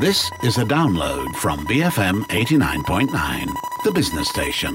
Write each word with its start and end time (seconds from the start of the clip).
This 0.00 0.30
is 0.44 0.58
a 0.58 0.64
download 0.64 1.34
from 1.34 1.66
BFM 1.66 2.22
89.9, 2.30 3.46
the 3.82 3.90
business 3.90 4.28
station. 4.28 4.72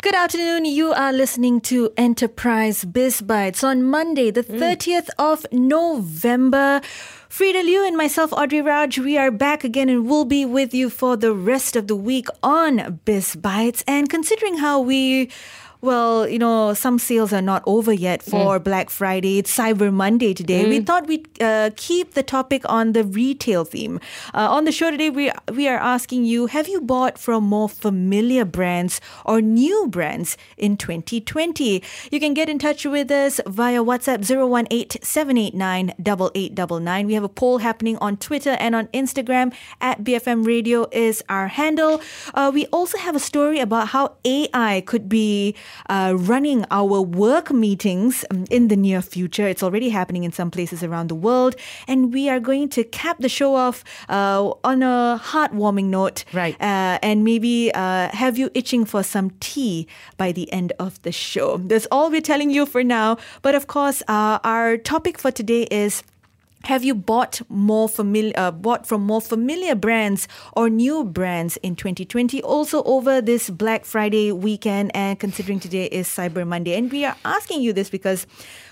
Good 0.00 0.14
afternoon. 0.14 0.64
You 0.64 0.94
are 0.94 1.12
listening 1.12 1.60
to 1.62 1.92
Enterprise 1.98 2.86
Biz 2.86 3.20
Bytes 3.20 3.62
on 3.62 3.82
Monday, 3.82 4.30
the 4.30 4.44
hmm. 4.44 4.54
30th 4.54 5.10
of 5.18 5.44
November. 5.52 6.80
Freda 7.28 7.62
Liu 7.62 7.86
and 7.86 7.98
myself, 7.98 8.32
Audrey 8.32 8.62
Raj, 8.62 8.98
we 8.98 9.18
are 9.18 9.30
back 9.30 9.62
again 9.62 9.90
and 9.90 10.08
we'll 10.08 10.24
be 10.24 10.46
with 10.46 10.72
you 10.72 10.88
for 10.88 11.18
the 11.18 11.34
rest 11.34 11.76
of 11.76 11.86
the 11.86 11.96
week 11.96 12.28
on 12.42 13.00
Biz 13.04 13.36
Bytes. 13.36 13.84
And 13.86 14.08
considering 14.08 14.56
how 14.56 14.80
we 14.80 15.30
well, 15.84 16.26
you 16.26 16.38
know, 16.38 16.72
some 16.72 16.98
sales 16.98 17.30
are 17.32 17.42
not 17.42 17.62
over 17.66 17.92
yet 17.92 18.22
for 18.22 18.58
Black 18.58 18.88
Friday. 18.88 19.36
It's 19.38 19.54
Cyber 19.54 19.92
Monday 19.92 20.32
today. 20.32 20.66
We 20.66 20.80
thought 20.80 21.06
we'd 21.06 21.28
uh, 21.42 21.72
keep 21.76 22.14
the 22.14 22.22
topic 22.22 22.62
on 22.64 22.92
the 22.92 23.04
retail 23.04 23.66
theme. 23.66 24.00
Uh, 24.32 24.48
on 24.50 24.64
the 24.64 24.72
show 24.72 24.90
today, 24.90 25.10
we 25.10 25.30
we 25.52 25.68
are 25.68 25.76
asking 25.76 26.24
you: 26.24 26.46
Have 26.46 26.68
you 26.68 26.80
bought 26.80 27.18
from 27.18 27.44
more 27.44 27.68
familiar 27.68 28.46
brands 28.46 28.98
or 29.26 29.42
new 29.42 29.86
brands 29.88 30.38
in 30.56 30.78
2020? 30.78 31.82
You 32.10 32.20
can 32.20 32.32
get 32.32 32.48
in 32.48 32.58
touch 32.58 32.86
with 32.86 33.10
us 33.10 33.38
via 33.46 33.84
WhatsApp 33.84 34.24
018-789-8899. 34.24 37.06
We 37.06 37.12
have 37.12 37.24
a 37.24 37.28
poll 37.28 37.58
happening 37.58 37.98
on 37.98 38.16
Twitter 38.16 38.56
and 38.58 38.74
on 38.74 38.86
Instagram 38.88 39.52
at 39.82 40.02
BFM 40.02 40.46
Radio 40.46 40.86
is 40.92 41.22
our 41.28 41.48
handle. 41.48 42.00
Uh, 42.32 42.50
we 42.54 42.64
also 42.66 42.96
have 42.96 43.14
a 43.14 43.20
story 43.20 43.60
about 43.60 43.88
how 43.88 44.16
AI 44.24 44.82
could 44.86 45.10
be 45.10 45.54
uh, 45.88 46.14
running 46.16 46.64
our 46.70 47.00
work 47.00 47.50
meetings 47.50 48.24
in 48.50 48.68
the 48.68 48.76
near 48.76 49.02
future. 49.02 49.46
It's 49.46 49.62
already 49.62 49.88
happening 49.88 50.24
in 50.24 50.32
some 50.32 50.50
places 50.50 50.82
around 50.82 51.08
the 51.08 51.14
world. 51.14 51.56
And 51.86 52.12
we 52.12 52.28
are 52.28 52.40
going 52.40 52.68
to 52.70 52.84
cap 52.84 53.18
the 53.20 53.28
show 53.28 53.54
off 53.54 53.84
uh, 54.08 54.52
on 54.62 54.82
a 54.82 55.20
heartwarming 55.22 55.86
note. 55.86 56.24
Right. 56.32 56.54
Uh, 56.60 56.98
and 57.02 57.24
maybe 57.24 57.72
uh, 57.74 58.08
have 58.14 58.38
you 58.38 58.50
itching 58.54 58.84
for 58.84 59.02
some 59.02 59.30
tea 59.40 59.86
by 60.16 60.32
the 60.32 60.52
end 60.52 60.72
of 60.78 61.00
the 61.02 61.12
show. 61.12 61.58
That's 61.58 61.86
all 61.90 62.10
we're 62.10 62.20
telling 62.20 62.50
you 62.50 62.66
for 62.66 62.82
now. 62.84 63.18
But 63.42 63.54
of 63.54 63.66
course, 63.66 64.02
uh, 64.08 64.38
our 64.44 64.76
topic 64.76 65.18
for 65.18 65.30
today 65.30 65.62
is 65.70 66.02
have 66.64 66.82
you 66.82 66.94
bought 66.94 67.42
more 67.48 67.88
familiar, 67.88 68.32
uh, 68.36 68.50
bought 68.50 68.86
from 68.86 69.02
more 69.02 69.20
familiar 69.20 69.74
brands 69.74 70.26
or 70.54 70.70
new 70.70 71.04
brands 71.04 71.56
in 71.58 71.76
2020? 71.76 72.42
Also 72.42 72.82
over 72.84 73.20
this 73.20 73.50
Black 73.50 73.84
Friday 73.84 74.32
weekend, 74.32 74.90
and 74.94 75.18
considering 75.18 75.60
today 75.60 75.86
is 75.86 76.08
Cyber 76.08 76.46
Monday, 76.46 76.74
and 76.76 76.90
we 76.90 77.04
are 77.04 77.16
asking 77.24 77.60
you 77.60 77.72
this 77.72 77.90
because 77.90 78.26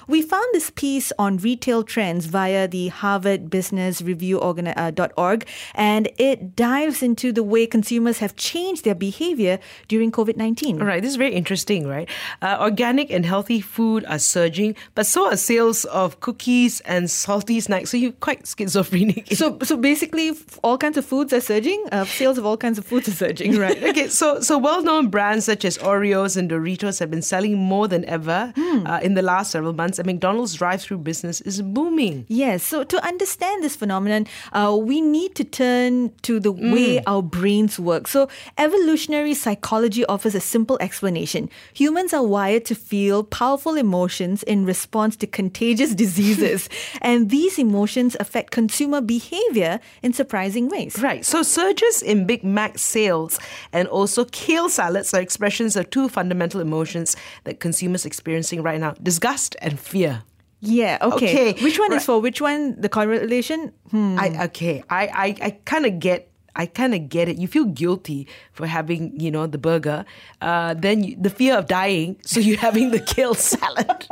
we 0.07 0.23
found 0.23 0.47
this 0.53 0.71
piece 0.71 1.13
on 1.19 1.39
retail 1.39 1.83
trends 1.83 2.27
via 2.27 2.69
the 2.69 2.89
Harvard 2.89 3.51
Business 3.51 4.03
Review 4.03 4.41
uh, 4.41 5.09
.org, 5.17 5.47
and 5.75 6.09
it 6.19 6.57
dives 6.57 7.03
into 7.03 7.33
the 7.33 7.43
way 7.43 7.67
consumers 7.67 8.19
have 8.19 8.37
changed 8.37 8.85
their 8.85 8.95
behavior 8.95 9.59
during 9.89 10.11
COVID 10.11 10.37
19. 10.37 10.81
All 10.81 10.87
right, 10.87 11.03
this 11.03 11.11
is 11.11 11.17
very 11.17 11.35
interesting, 11.35 11.87
right? 11.87 12.09
Uh, 12.41 12.59
organic 12.61 13.11
and 13.11 13.25
healthy 13.25 13.61
food 13.61 14.05
are 14.07 14.19
surging, 14.19 14.75
but 14.95 15.07
so 15.07 15.31
are 15.31 15.37
sales 15.37 15.85
of 15.87 16.21
cookies 16.21 16.81
and 16.81 17.11
salty 17.11 17.61
snacks. 17.61 17.91
So 17.91 17.97
you're 17.97 18.13
quite 18.13 18.47
schizophrenic. 18.47 19.29
So, 19.33 19.59
so 19.63 19.77
basically, 19.77 20.33
all 20.63 20.79
kinds 20.79 20.97
of 20.97 21.05
foods 21.05 21.33
are 21.33 21.41
surging. 21.41 21.85
Uh, 21.91 22.05
sales 22.05 22.39
of 22.39 22.47
all 22.47 22.57
kinds 22.57 22.79
of 22.79 22.87
foods 22.87 23.09
are 23.09 23.13
surging. 23.13 23.59
Right. 23.59 23.81
Okay. 23.93 24.09
So, 24.09 24.41
so 24.41 24.57
well-known 24.57 25.09
brands 25.09 25.45
such 25.45 25.67
as 25.67 25.77
Oreos 25.79 26.37
and 26.37 26.49
Doritos 26.51 26.99
have 27.01 27.11
been 27.11 27.21
selling 27.21 27.59
more 27.59 27.89
than 27.89 28.05
ever 28.07 28.53
uh, 28.57 29.01
in 29.03 29.15
the 29.15 29.23
last 29.23 29.51
several 29.51 29.73
months, 29.73 29.92
and 29.99 30.07
McDonald's 30.07 30.55
drive-through 30.55 30.99
business 30.99 31.41
is 31.43 31.63
booming. 31.63 32.27
Yes. 32.29 32.63
So 32.63 32.85
to 32.85 33.05
understand 33.05 33.63
this 33.63 33.77
phenomenon, 33.77 34.27
uh, 34.53 34.77
we 34.81 35.01
need 35.01 35.35
to 35.37 35.45
turn 35.45 36.13
to 36.23 36.41
the 36.41 36.53
way 36.53 37.03
our 37.07 37.23
brains 37.23 37.79
work. 37.79 38.07
So 38.09 38.29
evolutionary 38.59 39.35
psychology 39.35 40.05
offers 40.07 40.35
a 40.35 40.41
simple 40.41 40.79
explanation. 40.81 41.51
Humans 41.75 42.13
are 42.13 42.25
wired 42.25 42.65
to 42.67 42.75
feel 42.75 43.25
powerful 43.25 43.77
emotions 43.77 44.43
in 44.43 44.65
response 44.65 45.17
to 45.17 45.27
contagious 45.27 45.95
diseases, 45.95 46.69
and 47.03 47.31
these 47.31 47.59
emotions 47.59 48.17
affect 48.21 48.51
consumer 48.51 49.01
behavior 49.01 49.81
in 50.03 50.13
surprising 50.13 50.69
ways. 50.69 50.99
Right. 51.01 51.25
So 51.25 51.43
surges 51.43 52.03
in 52.03 52.27
Big 52.27 52.45
Mac 52.45 52.79
sales 52.79 53.39
and 53.73 53.89
also 53.89 54.25
kale 54.27 54.69
salads 54.69 55.15
are 55.15 55.21
expressions 55.21 55.77
of 55.77 55.91
two 55.91 56.09
fundamental 56.09 56.61
emotions 56.61 57.17
that 57.45 57.61
consumers 57.61 58.05
are 58.05 58.09
experiencing 58.09 58.63
right 58.63 58.81
now: 58.81 58.95
disgust 59.03 59.57
and 59.61 59.79
fear. 59.83 60.23
Yeah. 60.61 60.99
Okay. 61.03 61.51
Okay, 61.51 61.65
Which 61.65 61.79
one 61.79 61.91
right. 61.91 61.97
is 61.99 62.07
for 62.07 62.21
which 62.21 62.41
one? 62.41 62.81
The 62.81 62.89
correlation? 62.89 63.73
Hmm. 63.91 64.15
I 64.19 64.45
okay. 64.47 64.85
I 64.89 65.03
I, 65.11 65.27
I 65.47 65.51
kind 65.67 65.87
of 65.87 65.99
get. 65.99 66.29
I 66.55 66.67
kind 66.67 66.93
of 66.95 67.09
get 67.09 67.31
it. 67.33 67.39
You 67.41 67.49
feel 67.49 67.65
guilty 67.65 68.29
for 68.53 68.67
having, 68.69 69.19
you 69.19 69.31
know, 69.31 69.47
the 69.49 69.57
burger. 69.57 70.05
Uh, 70.43 70.75
then 70.77 71.03
you, 71.03 71.17
the 71.17 71.31
fear 71.31 71.57
of 71.57 71.65
dying, 71.67 72.21
so 72.27 72.41
you're 72.45 72.61
having 72.61 72.91
the 72.93 73.01
kale 73.01 73.33
salad. 73.51 74.05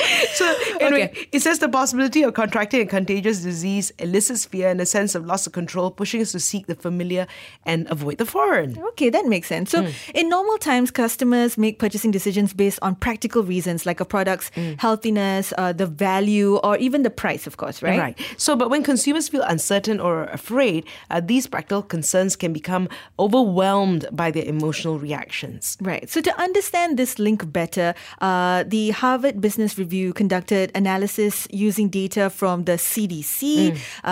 so 0.32 0.54
anyway, 0.80 1.12
it 1.32 1.40
says 1.40 1.58
the 1.58 1.68
possibility 1.68 2.22
of 2.22 2.34
contracting 2.34 2.80
a 2.80 2.86
contagious 2.86 3.40
disease 3.40 3.92
elicits 3.98 4.44
fear 4.44 4.68
and 4.68 4.80
a 4.80 4.86
sense 4.86 5.14
of 5.14 5.26
loss 5.26 5.46
of 5.46 5.52
control, 5.52 5.90
pushing 5.90 6.20
us 6.20 6.32
to 6.32 6.40
seek 6.40 6.66
the 6.66 6.74
familiar 6.74 7.26
and 7.66 7.90
avoid 7.90 8.18
the 8.18 8.26
foreign. 8.26 8.78
Okay, 8.78 9.10
that 9.10 9.26
makes 9.26 9.48
sense. 9.48 9.70
So, 9.70 9.86
in 10.14 10.28
normal 10.28 10.58
times, 10.58 10.90
customers 10.90 11.56
make 11.58 11.78
purchasing 11.78 12.10
decisions 12.10 12.52
based 12.52 12.78
on 12.82 12.94
practical 12.94 13.42
reasons 13.42 13.86
like 13.86 14.00
a 14.00 14.04
product's 14.04 14.50
Hmm. 14.54 14.72
healthiness, 14.78 15.52
uh, 15.58 15.72
the 15.72 15.86
value, 15.86 16.56
or 16.64 16.76
even 16.78 17.02
the 17.02 17.10
price, 17.10 17.46
of 17.46 17.56
course, 17.56 17.82
right? 17.82 17.98
Right. 17.98 18.18
So, 18.36 18.56
but 18.56 18.70
when 18.70 18.82
consumers 18.82 19.28
feel 19.28 19.42
uncertain 19.42 20.00
or 20.00 20.24
afraid, 20.24 20.84
uh, 21.10 21.20
these 21.20 21.46
practical 21.46 21.82
concerns 21.82 22.36
can 22.36 22.52
become 22.52 22.88
overwhelmed 23.18 24.06
by 24.10 24.30
their 24.30 24.44
emotional 24.44 24.98
reactions. 24.98 25.76
Right. 25.80 26.08
So, 26.10 26.20
to 26.20 26.32
understand 26.40 26.98
this 26.98 27.18
link 27.18 27.52
better, 27.52 27.94
uh, 28.20 28.64
the 28.66 28.90
Harvard 28.90 29.40
Business 29.40 29.78
Review 29.78 29.89
conducted 30.12 30.70
analysis 30.74 31.46
using 31.50 31.88
data 31.88 32.30
from 32.30 32.64
the 32.64 32.76
CDC, 32.78 33.76
uh, 34.04 34.08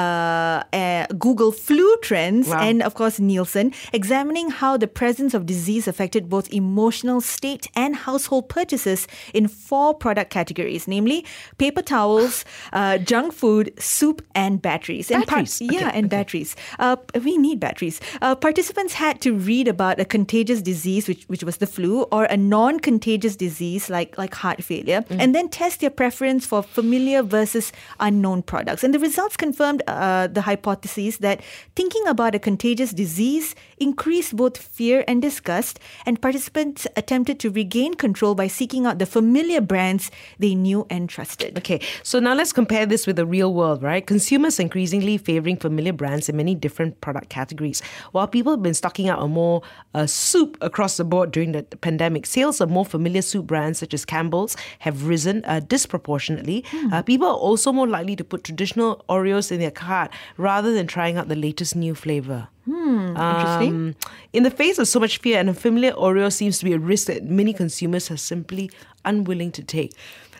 uh, 0.72 1.06
Google 1.18 1.52
flu 1.52 1.96
trends, 2.02 2.48
Wow. 2.48 2.60
and 2.60 2.82
of 2.82 2.94
course, 2.94 3.18
Nielsen, 3.20 3.72
examining 3.92 4.50
how 4.50 4.76
the 4.76 4.86
presence 4.86 5.34
of 5.34 5.46
disease 5.46 5.86
affected 5.88 6.28
both 6.28 6.46
emotional 6.52 7.20
state 7.20 7.64
and 7.74 7.94
household 7.96 8.48
purchases 8.48 9.06
in 9.34 9.48
four 9.48 9.94
product 9.94 10.30
categories, 10.30 10.86
namely 10.88 11.24
paper 11.58 11.82
towels, 11.82 12.44
uh, 12.72 12.98
junk 12.98 13.32
food, 13.32 13.72
soup, 13.78 14.22
and 14.34 14.60
batteries. 14.62 15.10
And 15.10 15.26
par- 15.26 15.38
Batteries. 15.38 15.60
yeah, 15.60 15.90
and 15.94 16.08
batteries. 16.10 16.56
Uh, 16.78 16.96
we 17.24 17.36
need 17.38 17.60
batteries. 17.60 18.00
Uh, 18.22 18.34
participants 18.34 18.92
had 18.94 19.20
to 19.20 19.30
read 19.34 19.68
about 19.68 20.00
a 20.00 20.04
contagious 20.04 20.60
disease, 20.62 21.06
which, 21.08 21.24
which 21.32 21.44
was 21.44 21.56
the 21.58 21.66
flu, 21.66 22.02
or 22.10 22.24
a 22.24 22.36
non-contagious 22.36 23.36
disease 23.36 23.88
like, 23.90 24.16
like 24.18 24.34
heart 24.34 24.62
failure, 24.62 25.04
and 25.10 25.34
then 25.34 25.48
test 25.48 25.67
their 25.76 25.90
preference 25.90 26.46
for 26.46 26.62
familiar 26.62 27.22
versus 27.22 27.72
unknown 28.00 28.42
products. 28.42 28.82
And 28.82 28.94
the 28.94 28.98
results 28.98 29.36
confirmed 29.36 29.82
uh, 29.86 30.26
the 30.26 30.42
hypothesis 30.42 31.18
that 31.18 31.40
thinking 31.76 32.06
about 32.06 32.34
a 32.34 32.38
contagious 32.38 32.92
disease 32.92 33.54
increased 33.78 34.36
both 34.36 34.56
fear 34.56 35.04
and 35.06 35.22
disgust, 35.22 35.78
and 36.06 36.20
participants 36.20 36.86
attempted 36.96 37.38
to 37.40 37.50
regain 37.50 37.94
control 37.94 38.34
by 38.34 38.48
seeking 38.48 38.86
out 38.86 38.98
the 38.98 39.06
familiar 39.06 39.60
brands 39.60 40.10
they 40.38 40.54
knew 40.54 40.86
and 40.90 41.08
trusted. 41.08 41.56
Okay, 41.58 41.80
so 42.02 42.18
now 42.18 42.34
let's 42.34 42.52
compare 42.52 42.86
this 42.86 43.06
with 43.06 43.16
the 43.16 43.26
real 43.26 43.54
world, 43.54 43.82
right? 43.82 44.06
Consumers 44.06 44.58
increasingly 44.58 45.18
favoring 45.18 45.56
familiar 45.56 45.92
brands 45.92 46.28
in 46.28 46.36
many 46.36 46.54
different 46.54 47.00
product 47.00 47.28
categories. 47.28 47.82
While 48.12 48.26
people 48.28 48.52
have 48.52 48.62
been 48.62 48.74
stocking 48.74 49.08
out 49.08 49.18
on 49.18 49.30
more 49.30 49.62
uh, 49.94 50.06
soup 50.06 50.56
across 50.60 50.96
the 50.96 51.04
board 51.04 51.30
during 51.30 51.52
the 51.52 51.62
pandemic, 51.62 52.26
sales 52.26 52.60
of 52.60 52.70
more 52.70 52.84
familiar 52.84 53.22
soup 53.22 53.46
brands 53.46 53.78
such 53.78 53.94
as 53.94 54.04
Campbell's 54.04 54.56
have 54.80 55.06
risen 55.06 55.44
uh, 55.48 55.60
disproportionately. 55.60 56.64
Uh, 56.92 57.02
people 57.02 57.26
are 57.26 57.34
also 57.34 57.72
more 57.72 57.88
likely 57.88 58.14
to 58.14 58.24
put 58.24 58.44
traditional 58.44 59.04
Oreos 59.08 59.50
in 59.50 59.58
their 59.58 59.70
cart 59.70 60.10
rather 60.36 60.72
than 60.72 60.86
trying 60.86 61.16
out 61.16 61.28
the 61.28 61.36
latest 61.36 61.74
new 61.74 61.94
flavor. 61.94 62.48
Interesting. 62.68 63.74
Um, 63.74 63.94
in 64.32 64.42
the 64.42 64.50
face 64.50 64.78
of 64.78 64.86
so 64.88 65.00
much 65.00 65.18
fear, 65.18 65.40
an 65.40 65.48
unfamiliar 65.48 65.92
Oreo 65.92 66.30
seems 66.30 66.58
to 66.58 66.64
be 66.64 66.74
a 66.74 66.78
risk 66.78 67.06
that 67.06 67.24
many 67.24 67.52
consumers 67.54 68.10
are 68.10 68.16
simply 68.18 68.70
unwilling 69.04 69.50
to 69.52 69.62
take. 69.62 69.94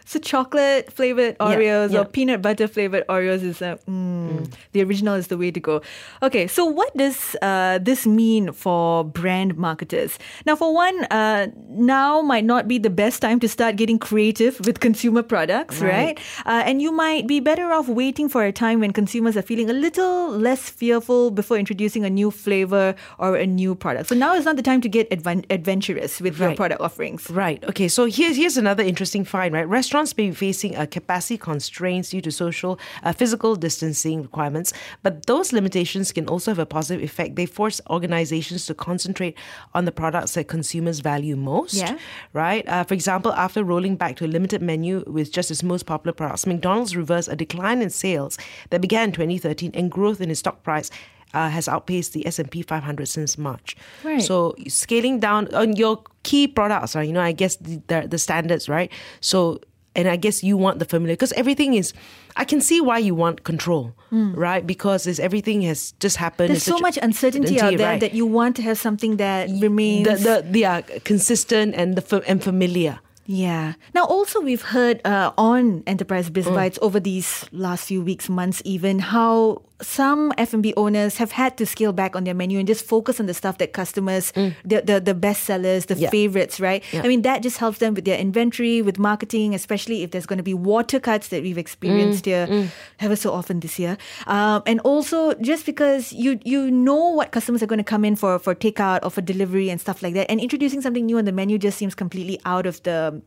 So 0.09 0.19
chocolate 0.19 0.91
flavored 0.91 1.37
Oreos 1.37 1.93
yeah. 1.93 2.01
or 2.01 2.07
peanut 2.07 2.41
butter 2.41 2.67
flavored 2.67 3.07
Oreos 3.09 3.43
is 3.43 3.61
a 3.61 3.79
mm, 3.87 4.51
The 4.73 4.83
original 4.83 5.15
is 5.17 5.27
the 5.27 5.37
way 5.37 5.51
to 5.51 5.61
go. 5.61 5.83
Okay, 6.23 6.47
so 6.47 6.65
what 6.65 6.97
does 6.97 7.37
uh, 7.43 7.79
this 7.83 8.07
mean 8.07 8.53
for 8.53 9.05
brand 9.05 9.59
marketers? 9.59 10.19
Now, 10.47 10.57
for 10.57 10.73
one, 10.73 11.05
uh, 11.11 11.49
now 11.69 12.23
might 12.23 12.47
not 12.47 12.67
be 12.67 12.79
the 12.79 12.89
best 12.89 13.21
time 13.21 13.39
to 13.41 13.49
start 13.49 13.77
getting 13.77 13.99
creative 13.99 14.59
with 14.65 14.81
consumer 14.81 15.23
products, 15.23 15.83
right? 15.83 15.93
Right. 15.93 16.21
Uh, 16.47 16.63
and 16.65 16.81
you 16.81 16.91
might 16.91 17.27
be 17.27 17.39
better 17.39 17.71
off 17.71 17.87
waiting 17.87 18.31
for 18.31 18.45
a 18.45 18.53
time 18.53 18.81
when 18.81 18.93
consumers 18.95 19.37
are 19.37 19.43
feeling 19.43 19.69
a 19.69 19.75
little 19.75 20.31
less 20.31 20.71
fearful 20.71 21.31
before 21.31 21.59
introducing 21.59 22.07
a 22.07 22.11
new 22.11 22.31
flavor 22.31 22.95
or 23.19 23.37
a 23.37 23.47
new 23.47 23.75
product. 23.75 24.09
So 24.09 24.15
now 24.15 24.35
is 24.35 24.47
not 24.47 24.57
the 24.57 24.63
time 24.63 24.81
to 24.81 24.89
get 24.89 25.11
advan- 25.11 25.45
adventurous 25.51 26.19
with 26.19 26.39
your 26.39 26.55
product 26.57 26.81
offerings. 26.81 27.29
Right. 27.29 27.63
Okay. 27.65 27.89
So 27.89 28.07
here's 28.07 28.39
here's 28.39 28.57
another 28.57 28.83
interesting 28.83 29.27
find. 29.27 29.53
Right. 29.53 29.69
Restaurants 29.99 30.17
may 30.17 30.29
be 30.29 30.37
facing 30.37 30.77
uh, 30.77 30.87
capacity 30.87 31.37
constraints 31.37 32.11
due 32.11 32.21
to 32.21 32.31
social, 32.31 32.79
uh, 33.03 33.13
physical 33.13 33.57
distancing 33.57 34.23
requirements, 34.23 34.73
but 35.03 35.27
those 35.27 35.53
limitations 35.53 36.13
can 36.13 36.29
also 36.29 36.53
have 36.53 36.61
a 36.61 36.67
positive 36.67 37.03
effect. 37.03 37.35
They 37.35 37.47
force 37.47 37.81
organizations 37.91 38.67
to 38.67 38.75
concentrate 38.75 39.37
on 39.75 39.87
the 39.87 39.91
products 39.91 40.35
that 40.35 40.47
consumers 40.47 41.01
value 41.01 41.35
most. 41.35 41.75
Yeah. 41.75 41.99
Right. 42.33 42.69
Uh, 42.69 42.85
for 42.85 42.95
example, 42.95 43.33
after 43.33 43.65
rolling 43.65 43.97
back 43.97 44.15
to 44.19 44.25
a 44.25 44.29
limited 44.29 44.63
menu 44.63 45.03
with 45.09 45.33
just 45.33 45.51
its 45.51 45.65
most 45.65 45.85
popular 45.85 46.13
products, 46.13 46.47
McDonald's 46.47 46.95
reversed 46.95 47.29
a 47.29 47.35
decline 47.35 47.83
in 47.83 47.91
sales 47.91 48.39
that 48.71 48.81
began 48.81 49.09
in 49.09 49.13
2013, 49.13 49.73
and 49.75 49.91
growth 49.91 50.21
in 50.21 50.31
its 50.31 50.39
stock 50.39 50.63
price. 50.63 50.91
Uh, 51.35 51.51
has 51.51 51.69
outpaced 51.69 52.15
the 52.15 52.27
S&P 52.27 52.63
500 52.63 53.07
since 53.07 53.37
March. 53.37 53.77
Right. 54.03 54.23
So 54.23 54.55
scaling 54.67 55.21
down 55.21 55.55
on 55.55 55.77
your 55.77 56.03
key 56.23 56.49
products 56.49 56.97
are 56.97 57.05
you 57.05 57.13
know 57.13 57.23
i 57.23 57.33
guess 57.33 57.57
the, 57.57 57.83
the, 57.87 58.09
the 58.09 58.19
standards 58.19 58.69
right 58.69 58.93
so 59.21 59.61
and 59.97 60.09
i 60.09 60.17
guess 60.17 60.43
you 60.43 60.57
want 60.57 60.79
the 60.79 60.85
familiar 60.85 61.15
because 61.15 61.33
everything 61.33 61.75
is 61.75 61.93
i 62.37 62.45
can 62.45 62.61
see 62.61 62.81
why 62.81 62.99
you 62.99 63.15
want 63.15 63.45
control 63.45 63.95
right 64.11 64.67
because 64.67 65.07
everything 65.19 65.63
has 65.63 65.93
just 66.01 66.17
happened. 66.17 66.51
There's 66.51 66.63
so 66.63 66.79
much 66.79 66.97
a- 66.97 67.05
uncertainty 67.05 67.61
out 67.61 67.77
there 67.77 67.89
right. 67.93 68.01
that 68.01 68.15
you 68.15 68.25
want 68.27 68.57
to 68.57 68.63
have 68.63 68.79
something 68.79 69.17
that 69.19 69.49
remains. 69.61 70.07
the, 70.09 70.15
the, 70.17 70.47
the 70.51 70.65
uh, 70.65 70.83
consistent 71.05 71.75
and 71.75 71.97
the 71.97 72.23
and 72.27 72.43
familiar 72.43 73.01
Yeah. 73.29 73.75
Now, 73.93 74.05
also, 74.09 74.41
we've 74.41 74.63
heard 74.63 75.05
uh, 75.05 75.33
on 75.37 75.83
Enterprise 75.87 76.31
Mm. 76.31 76.33
Biz 76.33 76.47
Bytes 76.47 76.79
over 76.81 76.99
these 76.99 77.45
last 77.53 77.85
few 77.85 78.01
weeks, 78.01 78.31
months, 78.33 78.63
even 78.65 78.99
how 79.01 79.61
some 79.81 80.33
F&B 80.39 80.75
owners 80.77 81.19
have 81.19 81.31
had 81.33 81.57
to 81.59 81.65
scale 81.65 81.93
back 81.93 82.17
on 82.17 82.25
their 82.25 82.35
menu 82.35 82.59
and 82.59 82.67
just 82.67 82.85
focus 82.85 83.21
on 83.21 83.27
the 83.27 83.35
stuff 83.35 83.59
that 83.59 83.73
customers, 83.73 84.33
the, 84.33 84.83
the 84.85 85.01
the 85.01 85.15
best 85.15 85.45
sellers, 85.45 85.87
the 85.87 85.95
Mm. 85.95 86.01
Yeah. 86.01 86.11
favorites, 86.11 86.59
right? 86.61 86.83
Yeah. 86.93 87.03
I 87.05 87.09
mean, 87.09 87.23
that 87.23 87.43
just 87.43 87.59
helps 87.59 87.79
them 87.79 87.95
with 87.95 88.05
their 88.05 88.19
inventory, 88.19 88.83
with 88.83 88.99
marketing, 88.99 89.55
especially 89.55 90.03
if 90.03 90.11
there's 90.11 90.27
going 90.27 90.37
to 90.39 90.43
be 90.43 90.55
water 90.55 90.99
cuts 91.01 91.29
that 91.29 91.43
we've 91.43 91.59
experienced 91.59 92.25
Mm. 92.25 92.49
here 92.49 92.71
ever 93.01 93.15
so 93.17 93.33
often 93.33 93.61
this 93.61 93.79
year. 93.79 93.97
Um, 94.27 94.63
and 94.67 94.81
also, 94.81 95.35
just 95.35 95.65
because 95.67 96.13
you 96.13 96.39
you 96.45 96.71
know 96.71 97.09
what 97.15 97.31
customers 97.31 97.63
are 97.63 97.67
going 97.67 97.79
to 97.79 97.91
come 97.95 98.05
in 98.05 98.17
for 98.17 98.39
for 98.39 98.55
takeout 98.55 99.01
or 99.05 99.11
for 99.11 99.23
delivery 99.23 99.71
and 99.71 99.81
stuff 99.81 100.03
like 100.03 100.15
that, 100.15 100.31
and 100.31 100.41
introducing 100.41 100.81
something 100.81 101.07
new 101.07 101.19
on 101.19 101.25
the 101.25 101.33
menu 101.33 101.59
just 101.59 101.79
seems 101.79 101.95
completely 101.95 102.41
out 102.45 102.67
of 102.67 102.83
the 102.83 103.23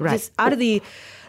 Right. 0.00 0.12
just 0.12 0.30
out 0.38 0.52
of 0.52 0.60
the 0.60 0.80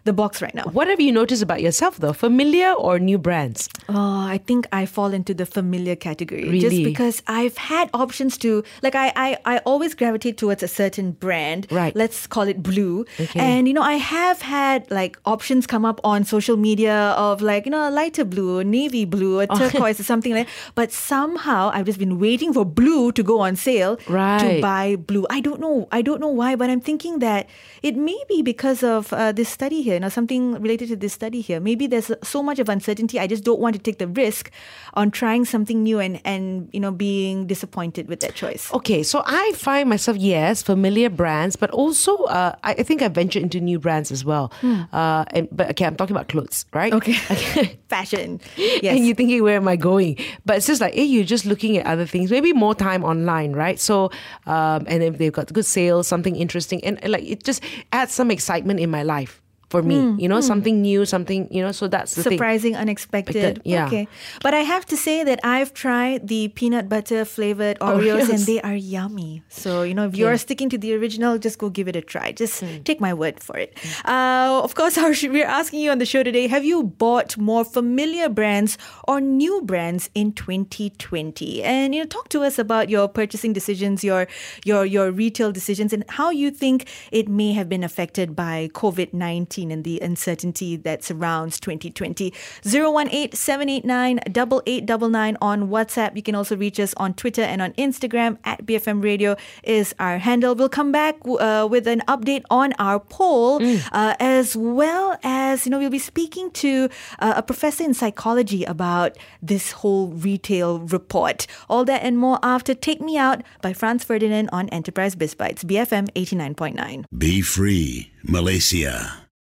the 0.04 0.14
box 0.14 0.42
right 0.42 0.56
now. 0.56 0.64
what 0.72 0.88
have 0.88 1.00
you 1.00 1.12
noticed 1.12 1.44
about 1.44 1.62
yourself 1.62 1.98
though 1.98 2.14
familiar 2.14 2.72
or 2.74 3.00
new 3.00 3.18
brands 3.18 3.70
Oh, 3.92 4.28
I 4.28 4.38
think 4.38 4.68
I 4.72 4.86
fall 4.86 5.14
into 5.14 5.34
the 5.34 5.48
familiar 5.48 5.96
category. 5.96 6.44
Really? 6.44 6.60
Just 6.60 6.84
because 6.84 7.24
I've 7.26 7.58
had 7.58 7.90
options 7.92 8.38
to 8.40 8.64
like 8.84 8.94
I, 8.94 9.12
I 9.16 9.38
I 9.46 9.58
always 9.60 9.96
gravitate 9.96 10.38
towards 10.38 10.62
a 10.62 10.68
certain 10.68 11.14
brand. 11.14 11.66
Right. 11.72 11.96
Let's 11.96 12.28
call 12.28 12.44
it 12.44 12.62
blue. 12.62 13.08
Okay. 13.20 13.40
And 13.40 13.68
you 13.68 13.74
know, 13.74 13.82
I 13.82 13.96
have 13.96 14.44
had 14.44 14.90
like 14.92 15.18
options 15.26 15.66
come 15.66 15.86
up 15.86 16.00
on 16.04 16.24
social 16.24 16.56
media 16.56 17.16
of 17.18 17.42
like, 17.42 17.66
you 17.66 17.72
know, 17.72 17.90
a 17.90 17.90
lighter 17.90 18.24
blue, 18.24 18.60
a 18.60 18.64
navy 18.64 19.06
blue, 19.06 19.40
a 19.40 19.48
turquoise 19.60 20.00
or 20.00 20.04
something 20.04 20.36
like 20.36 20.46
that. 20.46 20.54
But 20.76 20.92
somehow 20.92 21.72
I've 21.74 21.88
just 21.88 21.98
been 21.98 22.20
waiting 22.20 22.54
for 22.54 22.66
blue 22.66 23.12
to 23.14 23.24
go 23.24 23.40
on 23.40 23.56
sale 23.56 23.98
right. 24.08 24.38
to 24.40 24.62
buy 24.62 24.98
blue. 24.98 25.26
I 25.32 25.40
don't 25.40 25.60
know. 25.60 25.88
I 25.92 26.04
don't 26.04 26.22
know 26.22 26.28
why, 26.30 26.56
but 26.56 26.70
I'm 26.70 26.82
thinking 26.82 27.18
that 27.20 27.50
it 27.82 27.96
may 27.96 28.22
be 28.30 28.44
because 28.44 28.84
of 28.84 29.12
uh, 29.14 29.32
this 29.32 29.50
study 29.50 29.82
here, 29.82 29.89
you 29.94 30.00
know, 30.00 30.10
something 30.10 30.54
related 30.62 30.90
to 30.90 30.96
this 30.96 31.14
study 31.14 31.42
here. 31.42 31.60
Maybe 31.60 31.88
there's 31.88 32.12
so 32.24 32.44
much 32.44 32.60
of 32.60 32.70
uncertainty. 32.70 33.20
I 33.20 33.28
just 33.28 33.44
don't 33.44 33.60
want 33.60 33.76
to 33.76 33.82
take 33.82 33.98
the 34.00 34.08
risk 34.08 34.52
on 34.94 35.12
trying 35.12 35.46
something 35.46 35.84
new 35.84 36.00
and, 36.00 36.22
and 36.26 36.70
you 36.72 36.80
know, 36.80 36.92
being 36.92 37.48
disappointed 37.48 38.08
with 38.08 38.20
that 38.22 38.36
choice. 38.36 38.72
Okay, 38.74 39.04
so 39.04 39.24
I 39.26 39.54
find 39.56 39.90
myself 39.90 40.18
yes 40.18 40.62
familiar 40.64 41.10
brands, 41.10 41.56
but 41.56 41.70
also 41.72 42.16
uh, 42.26 42.56
I, 42.64 42.72
I 42.72 42.84
think 42.84 43.02
I 43.02 43.08
venture 43.08 43.40
into 43.40 43.60
new 43.60 43.80
brands 43.80 44.12
as 44.12 44.26
well. 44.26 44.52
Uh, 44.94 45.26
and, 45.32 45.48
but 45.52 45.70
okay, 45.72 45.86
I'm 45.86 45.96
talking 45.96 46.16
about 46.16 46.30
clothes, 46.30 46.66
right? 46.74 46.92
Hmm. 46.92 46.98
Okay. 46.98 47.78
Fashion. 47.90 48.40
Yes. 48.82 48.96
And 48.96 49.06
you're 49.06 49.16
thinking, 49.16 49.44
where 49.44 49.58
am 49.58 49.68
I 49.68 49.76
going? 49.76 50.18
But 50.46 50.58
it's 50.58 50.68
just 50.68 50.80
like, 50.80 50.94
hey, 50.94 51.04
you're 51.04 51.26
just 51.26 51.46
looking 51.46 51.78
at 51.78 51.86
other 51.86 52.06
things. 52.06 52.32
Maybe 52.32 52.54
more 52.54 52.74
time 52.74 53.04
online, 53.04 53.54
right? 53.54 53.80
So, 53.80 54.12
um, 54.46 54.86
and 54.88 55.04
if 55.04 55.18
they've 55.18 55.34
got 55.34 55.52
good 55.52 55.66
sales, 55.66 56.08
something 56.08 56.36
interesting, 56.36 56.84
and, 56.86 57.02
and 57.04 57.12
like 57.12 57.24
it 57.24 57.44
just 57.44 57.62
adds 57.92 58.14
some 58.14 58.32
excitement 58.32 58.80
in 58.80 58.90
my 58.90 59.04
life 59.04 59.42
for 59.70 59.82
me. 59.84 60.00
Hmm, 60.02 60.20
You 60.20 60.28
know, 60.28 60.42
something 60.42 60.82
new, 60.82 61.06
something 61.06 61.48
you 61.52 61.62
know. 61.62 61.72
So 61.72 61.88
that's 61.88 62.16
the 62.16 62.24
thing. 62.24 62.34
surprising, 62.34 62.76
unexpected. 62.76 63.36
Expected, 63.36 63.62
yeah. 63.66 63.86
Okay. 63.88 64.08
But 64.42 64.54
I 64.54 64.60
have 64.62 64.86
to 64.88 64.98
say 64.98 65.24
that 65.24 65.40
I've 65.44 65.74
tried 65.74 66.28
the 66.28 66.48
peanut 66.50 66.90
butter 66.90 67.24
flavored 67.26 67.78
Oh, 67.82 67.98
Oreos 67.98 68.30
and 68.30 68.40
they 68.50 68.60
are 68.62 68.76
yummy. 68.76 69.44
So, 69.50 69.84
you 69.84 69.94
know, 69.94 70.08
if 70.08 70.16
you're 70.16 70.38
sticking 70.38 70.70
to 70.70 70.78
the 70.78 70.94
original, 70.96 71.38
just 71.38 71.58
go 71.60 71.70
give 71.70 71.88
it 71.88 71.96
a 71.96 72.02
try. 72.02 72.32
Just 72.32 72.62
Hmm. 72.62 72.82
take 72.84 73.00
my 73.00 73.14
word 73.14 73.40
for 73.40 73.58
it. 73.58 73.78
Uh, 74.06 74.60
of 74.64 74.74
course, 74.76 74.98
our, 75.02 75.14
we're 75.30 75.46
asking 75.46 75.82
you 75.82 75.92
on 75.92 76.00
the 76.00 76.06
show 76.06 76.24
today 76.24 76.48
have 76.48 76.66
you 76.66 76.84
bought 76.84 77.38
more 77.38 77.64
familiar 77.64 78.28
brands 78.28 78.78
or 79.08 79.22
new 79.22 79.62
brands 79.62 80.10
in 80.16 80.34
2020? 80.34 81.64
And, 81.64 81.94
you 81.94 82.02
know, 82.02 82.08
talk 82.08 82.30
to 82.30 82.42
us 82.42 82.58
about 82.60 82.90
your 82.90 83.08
purchasing 83.08 83.54
decisions, 83.54 84.04
your, 84.04 84.28
your, 84.66 84.86
your 84.86 85.12
retail 85.12 85.52
decisions, 85.52 85.94
and 85.94 86.04
how 86.10 86.30
you 86.32 86.52
think 86.52 86.88
it 87.12 87.28
may 87.30 87.54
have 87.54 87.70
been 87.70 87.84
affected 87.84 88.36
by 88.36 88.70
COVID 88.74 89.14
19 89.60 89.72
and 89.72 89.84
the 89.84 90.00
uncertainty 90.00 90.76
that 90.78 91.04
surrounds 91.04 91.60
2020. 91.60 92.34
018 92.64 93.32
789 93.34 94.20
8899 94.28 95.38
on 95.42 95.70
WhatsApp. 95.70 96.16
You 96.16 96.24
can 96.24 96.36
also 96.36 96.56
reach 96.56 96.80
us 96.80 96.94
on 96.98 97.14
Twitter 97.14 97.42
and 97.42 97.62
on 97.62 97.74
Instagram 97.74 98.38
at 98.44 98.66
BFM 98.66 99.04
Radio 99.04 99.36
is 99.64 99.94
our 100.00 100.18
handle. 100.18 100.56
We'll 100.56 100.70
come 100.70 100.92
back 100.92 101.16
uh, 101.26 101.68
with 101.70 101.88
an 101.88 102.02
update 102.08 102.44
on 102.50 102.74
our 102.80 103.00
poll 103.00 103.62
uh, 103.92 104.16
as 104.20 104.56
well 104.56 105.18
as, 105.24 105.66
you 105.66 105.72
know, 105.72 105.80
we'll 105.80 105.90
be 105.90 106.00
speaking 106.00 106.52
to 106.52 106.90
uh, 107.20 107.34
a 107.38 107.44
professor 107.44 107.84
in 107.84 107.94
psychology 107.94 108.64
about 108.64 109.18
this 109.42 109.72
whole 109.72 110.08
retail 110.10 110.80
report. 110.80 111.48
All 111.70 111.86
that 111.86 112.04
and 112.04 112.18
more 112.18 112.40
after 112.44 112.74
Take 112.74 113.02
Me 113.02 113.18
Out 113.18 113.44
by 113.62 113.74
Franz 113.74 114.04
Ferdinand 114.04 114.50
on 114.52 114.70
Enterprise 114.70 115.16
Biz 115.16 115.36
Bytes, 115.36 115.64
BFM 115.64 116.10
89.9. 116.14 117.06
Be 117.18 117.42
free, 117.42 118.12
Malaysia. 118.24 119.29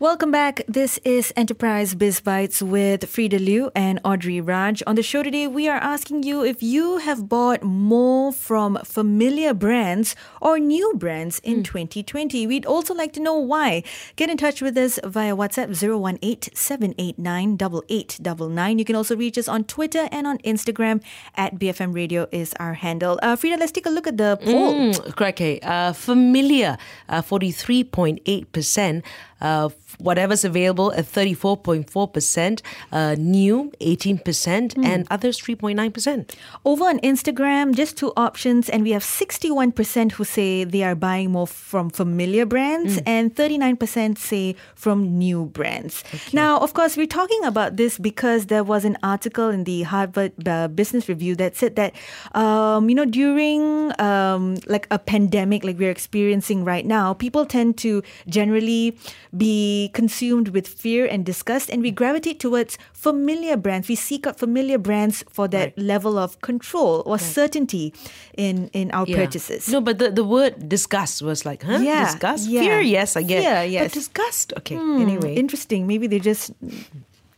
Welcome 0.00 0.30
back. 0.30 0.62
This 0.68 0.98
is 0.98 1.32
Enterprise 1.34 1.96
Biz 1.96 2.20
Bytes 2.20 2.62
with 2.62 3.00
Freda 3.00 3.44
Liu 3.44 3.72
and 3.74 3.98
Audrey 4.04 4.40
Raj. 4.40 4.80
On 4.86 4.94
the 4.94 5.02
show 5.02 5.24
today, 5.24 5.48
we 5.48 5.68
are 5.68 5.76
asking 5.76 6.22
you 6.22 6.44
if 6.44 6.62
you 6.62 6.98
have 6.98 7.28
bought 7.28 7.64
more 7.64 8.32
from 8.32 8.78
familiar 8.84 9.52
brands 9.52 10.14
or 10.40 10.60
new 10.60 10.94
brands 10.94 11.40
in 11.40 11.64
2020. 11.64 12.46
We'd 12.46 12.64
also 12.64 12.94
like 12.94 13.12
to 13.14 13.20
know 13.20 13.34
why. 13.34 13.82
Get 14.14 14.30
in 14.30 14.36
touch 14.36 14.62
with 14.62 14.78
us 14.78 15.00
via 15.02 15.34
WhatsApp 15.34 15.74
018 15.74 16.54
789 16.54 17.58
8899. 17.58 18.78
You 18.78 18.84
can 18.84 18.94
also 18.94 19.16
reach 19.16 19.36
us 19.36 19.48
on 19.48 19.64
Twitter 19.64 20.08
and 20.12 20.28
on 20.28 20.38
Instagram 20.46 21.02
at 21.34 21.56
BFM 21.56 21.92
Radio 21.92 22.28
is 22.30 22.54
our 22.60 22.74
handle. 22.74 23.18
Uh, 23.20 23.34
Freda, 23.34 23.58
let's 23.58 23.72
take 23.72 23.86
a 23.86 23.90
look 23.90 24.06
at 24.06 24.16
the 24.16 24.38
poll. 24.44 24.74
Mm, 24.74 25.16
correct. 25.16 25.40
Uh, 25.64 25.92
familiar, 25.92 26.78
uh, 27.08 27.20
43.8%. 27.20 29.02
Uh, 29.40 29.68
whatever's 29.98 30.44
available 30.44 30.92
at 30.92 31.04
34.4%. 31.04 32.60
Uh, 32.92 33.14
new, 33.18 33.72
18%. 33.80 34.84
And 34.84 35.06
others, 35.10 35.40
3.9%. 35.40 36.30
Over 36.64 36.84
on 36.84 36.98
Instagram, 37.00 37.74
just 37.74 37.96
two 37.96 38.12
options, 38.16 38.68
and 38.68 38.82
we 38.82 38.90
have 38.92 39.02
61% 39.02 40.12
who 40.12 40.24
say 40.24 40.64
they 40.64 40.82
are 40.82 40.94
buying 40.94 41.30
more 41.32 41.46
from 41.46 41.90
familiar 41.90 42.46
brands, 42.46 43.00
and 43.06 43.34
39% 43.34 44.18
say 44.18 44.56
from 44.74 45.18
new 45.18 45.46
brands. 45.46 46.04
Now, 46.32 46.58
of 46.58 46.74
course, 46.74 46.96
we're 46.96 47.06
talking 47.06 47.44
about 47.44 47.76
this 47.76 47.98
because 47.98 48.46
there 48.46 48.64
was 48.64 48.84
an 48.84 48.96
article 49.02 49.48
in 49.48 49.64
the 49.64 49.82
Harvard 49.82 50.32
uh, 50.46 50.68
Business 50.68 51.08
Review 51.08 51.34
that 51.36 51.56
said 51.56 51.76
that, 51.76 51.94
um, 52.34 52.88
you 52.88 52.94
know, 52.94 53.04
during 53.04 53.92
um, 54.00 54.56
like 54.66 54.86
a 54.90 54.98
pandemic 54.98 55.64
like 55.64 55.78
we're 55.78 55.90
experiencing 55.90 56.64
right 56.64 56.86
now, 56.86 57.14
people 57.14 57.46
tend 57.46 57.78
to 57.78 58.02
generally 58.28 58.96
be 59.36 59.90
consumed 59.94 60.48
with 60.48 60.66
fear 60.66 61.06
and 61.06 61.24
disgust, 61.24 61.68
and 61.70 61.82
we 61.82 61.90
gravitate 61.90 62.40
towards 62.40 62.78
familiar 62.92 63.56
brands. 63.56 63.88
We 63.88 63.94
seek 63.96 64.26
out 64.26 64.38
familiar 64.38 64.78
brands 64.78 65.24
for 65.30 65.48
that 65.48 65.58
Right. 65.58 65.78
level 65.78 66.18
of 66.18 66.40
control 66.40 67.02
or 67.06 67.18
certainty 67.18 67.92
in 68.36 68.70
in 68.72 68.90
our 68.92 69.06
Yeah. 69.06 69.16
purchases. 69.24 69.68
No, 69.68 69.80
but 69.80 69.98
the, 69.98 70.10
the 70.10 70.24
word 70.24 70.68
disgust 70.68 71.22
was 71.22 71.44
like, 71.44 71.62
huh? 71.62 71.78
Yeah, 71.82 72.04
Disgust? 72.06 72.48
yeah. 72.48 72.60
Fear, 72.62 72.80
yes, 72.80 73.16
I 73.16 73.22
get. 73.22 73.42
Fear, 73.42 73.64
yes. 73.64 73.82
But 73.84 73.92
disgust, 73.92 74.52
okay. 74.58 74.76
Hmm, 74.76 75.00
Anyway. 75.02 75.34
interesting. 75.34 75.86
Maybe 75.86 76.06
they're 76.06 76.18
just 76.32 76.52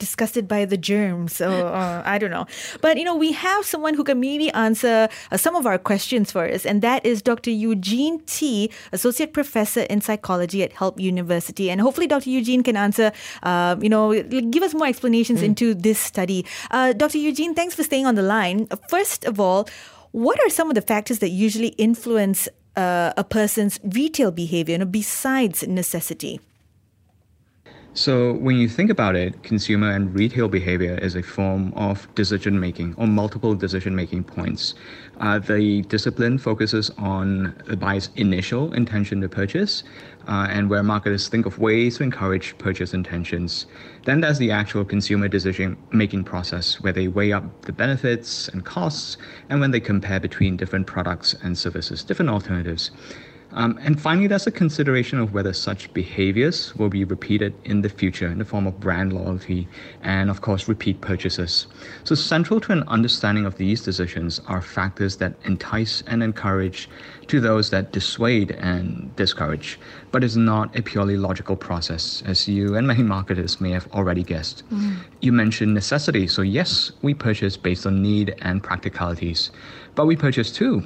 disgusted 0.01 0.49
by 0.49 0.65
the 0.65 0.77
germs 0.77 1.41
or 1.41 1.67
uh, 1.67 2.03
I 2.05 2.19
don't 2.19 2.33
know. 2.33 2.47
But 2.81 2.99
you 2.99 3.05
know, 3.05 3.15
we 3.15 3.31
have 3.33 3.65
someone 3.65 3.95
who 3.95 4.03
can 4.03 4.19
maybe 4.19 4.51
answer 4.51 5.09
uh, 5.31 5.37
some 5.37 5.55
of 5.55 5.67
our 5.67 5.79
questions 5.79 6.33
for 6.33 6.45
us, 6.45 6.67
and 6.67 6.83
that 6.83 7.07
is 7.07 7.23
Dr. 7.23 7.51
Eugene 7.51 8.19
Tee, 8.27 8.73
Associate 8.93 9.33
Professor 9.33 9.83
in 9.83 10.01
Psychology 10.01 10.65
at 10.65 10.73
Help 10.73 10.99
University. 10.99 11.71
And 11.71 11.81
hopefully, 11.81 12.09
Dr. 12.09 12.31
Eugene 12.31 12.63
can 12.65 12.77
answer, 12.77 13.13
uh, 13.45 13.77
you 13.81 13.89
know, 13.89 14.21
give 14.23 14.63
us 14.65 14.75
more 14.75 14.89
explanations 14.89 15.43
into 15.43 15.75
this 15.75 15.99
study. 16.01 16.45
Uh, 16.71 16.93
Dr. 16.93 17.19
Eugene, 17.19 17.55
thanks 17.55 17.75
for 17.75 17.85
staying 17.85 18.07
on 18.07 18.17
the 18.17 18.23
line. 18.23 18.67
First 18.89 19.25
of 19.25 19.39
all, 19.39 19.69
what 20.13 20.41
are 20.41 20.49
some 20.49 20.69
of 20.69 20.75
the 20.75 20.83
factors 20.83 21.21
that 21.21 21.29
usually 21.29 21.69
influence 21.79 22.49
uh, 22.77 23.13
a 23.17 23.23
person's 23.23 23.79
retail 23.85 24.31
behavior, 24.31 24.73
you 24.73 24.79
know, 24.79 24.87
besides 24.87 25.67
necessity? 25.67 26.41
So, 27.93 28.35
when 28.35 28.57
you 28.57 28.69
think 28.69 28.89
about 28.89 29.17
it, 29.17 29.43
consumer 29.43 29.91
and 29.91 30.15
retail 30.15 30.49
behavior 30.49 30.97
is 31.03 31.17
a 31.17 31.25
form 31.25 31.73
of 31.75 32.07
decision 32.15 32.61
making 32.61 32.95
or 32.97 33.09
multiple 33.09 33.57
decision 33.57 33.97
making 33.97 34.23
points. 34.23 34.75
Uh, 35.19 35.41
the 35.41 35.83
discipline 35.83 36.39
focuses 36.39 36.91
on 36.99 37.61
the 37.67 37.77
buyer's 37.77 38.11
initial 38.15 38.73
intention 38.75 39.21
to 39.23 39.29
purchase, 39.29 39.83
uh, 40.29 40.47
and 40.49 40.71
where 40.71 40.85
marketers 40.85 41.27
think 41.27 41.47
of 41.47 41.59
ways 41.59 41.97
to 41.97 42.05
encourage 42.05 42.57
purchase 42.59 42.95
intentions. 42.95 43.67
Then 44.05 44.21
there's 44.21 44.39
the 44.39 44.53
actual 44.53 44.85
consumer 44.85 45.27
decision 45.27 45.77
making 45.91 46.23
process, 46.23 46.81
where 46.81 46.93
they 46.93 47.09
weigh 47.09 47.33
up 47.33 47.63
the 47.63 47.73
benefits 47.73 48.47
and 48.49 48.65
costs, 48.65 49.17
and 49.49 49.61
when 49.61 49.73
they 49.73 49.81
compare 49.81 50.21
between 50.21 50.57
different 50.57 50.87
products 50.87 51.35
and 51.43 51.59
services, 51.59 52.05
different 52.05 52.31
alternatives. 52.31 52.93
Um, 53.53 53.79
and 53.83 54.01
finally, 54.01 54.27
there's 54.29 54.47
a 54.47 54.53
consideration 54.53 55.19
of 55.19 55.35
whether 55.35 55.53
such 55.53 55.93
behaviors 55.93 56.75
will 56.77 56.89
be 56.89 57.05
repeated 57.05 57.55
in 57.65 57.83
the 57.83 57.89
future 57.89 58.29
in 58.29 58.39
the 58.39 58.45
form 58.45 58.67
of 58.67 58.79
brand 58.79 59.13
loyalty 59.13 59.67
and, 60.03 60.31
of 60.31 60.41
course, 60.41 60.69
repeat 60.69 61.01
purchases. 61.01 61.67
So, 62.05 62.15
central 62.15 62.61
to 62.61 62.73
an 62.73 62.85
understanding 62.85 63.47
of 63.47 63.57
these 63.57 63.83
decisions 63.83 64.41
are 64.47 64.63
factors 64.63 65.17
that 65.17 65.35
entice 65.45 66.03
and 66.07 66.23
encourage 66.23 66.89
to 67.27 67.41
those 67.41 67.71
that 67.71 67.93
dissuade 67.93 68.53
and 68.53 69.15
discourage, 69.17 69.81
but 70.13 70.23
is 70.23 70.37
not 70.37 70.77
a 70.79 70.83
purely 70.83 71.17
logical 71.17 71.57
process, 71.57 72.23
as 72.27 72.49
you 72.49 72.77
and 72.77 72.87
many 72.87 73.03
marketers 73.03 73.61
may 73.61 73.71
have 73.71 73.91
already 73.93 74.23
guessed. 74.23 74.63
You 75.21 75.33
mentioned 75.33 75.75
necessity, 75.75 76.27
so 76.27 76.43
yes, 76.43 76.93
we 77.03 77.15
purchase 77.15 77.57
based 77.57 77.87
on 77.87 78.03
need 78.03 78.35
and 78.43 78.63
practicalities, 78.63 79.51
but 79.95 80.07
we 80.07 80.17
purchase 80.17 80.53
too 80.53 80.85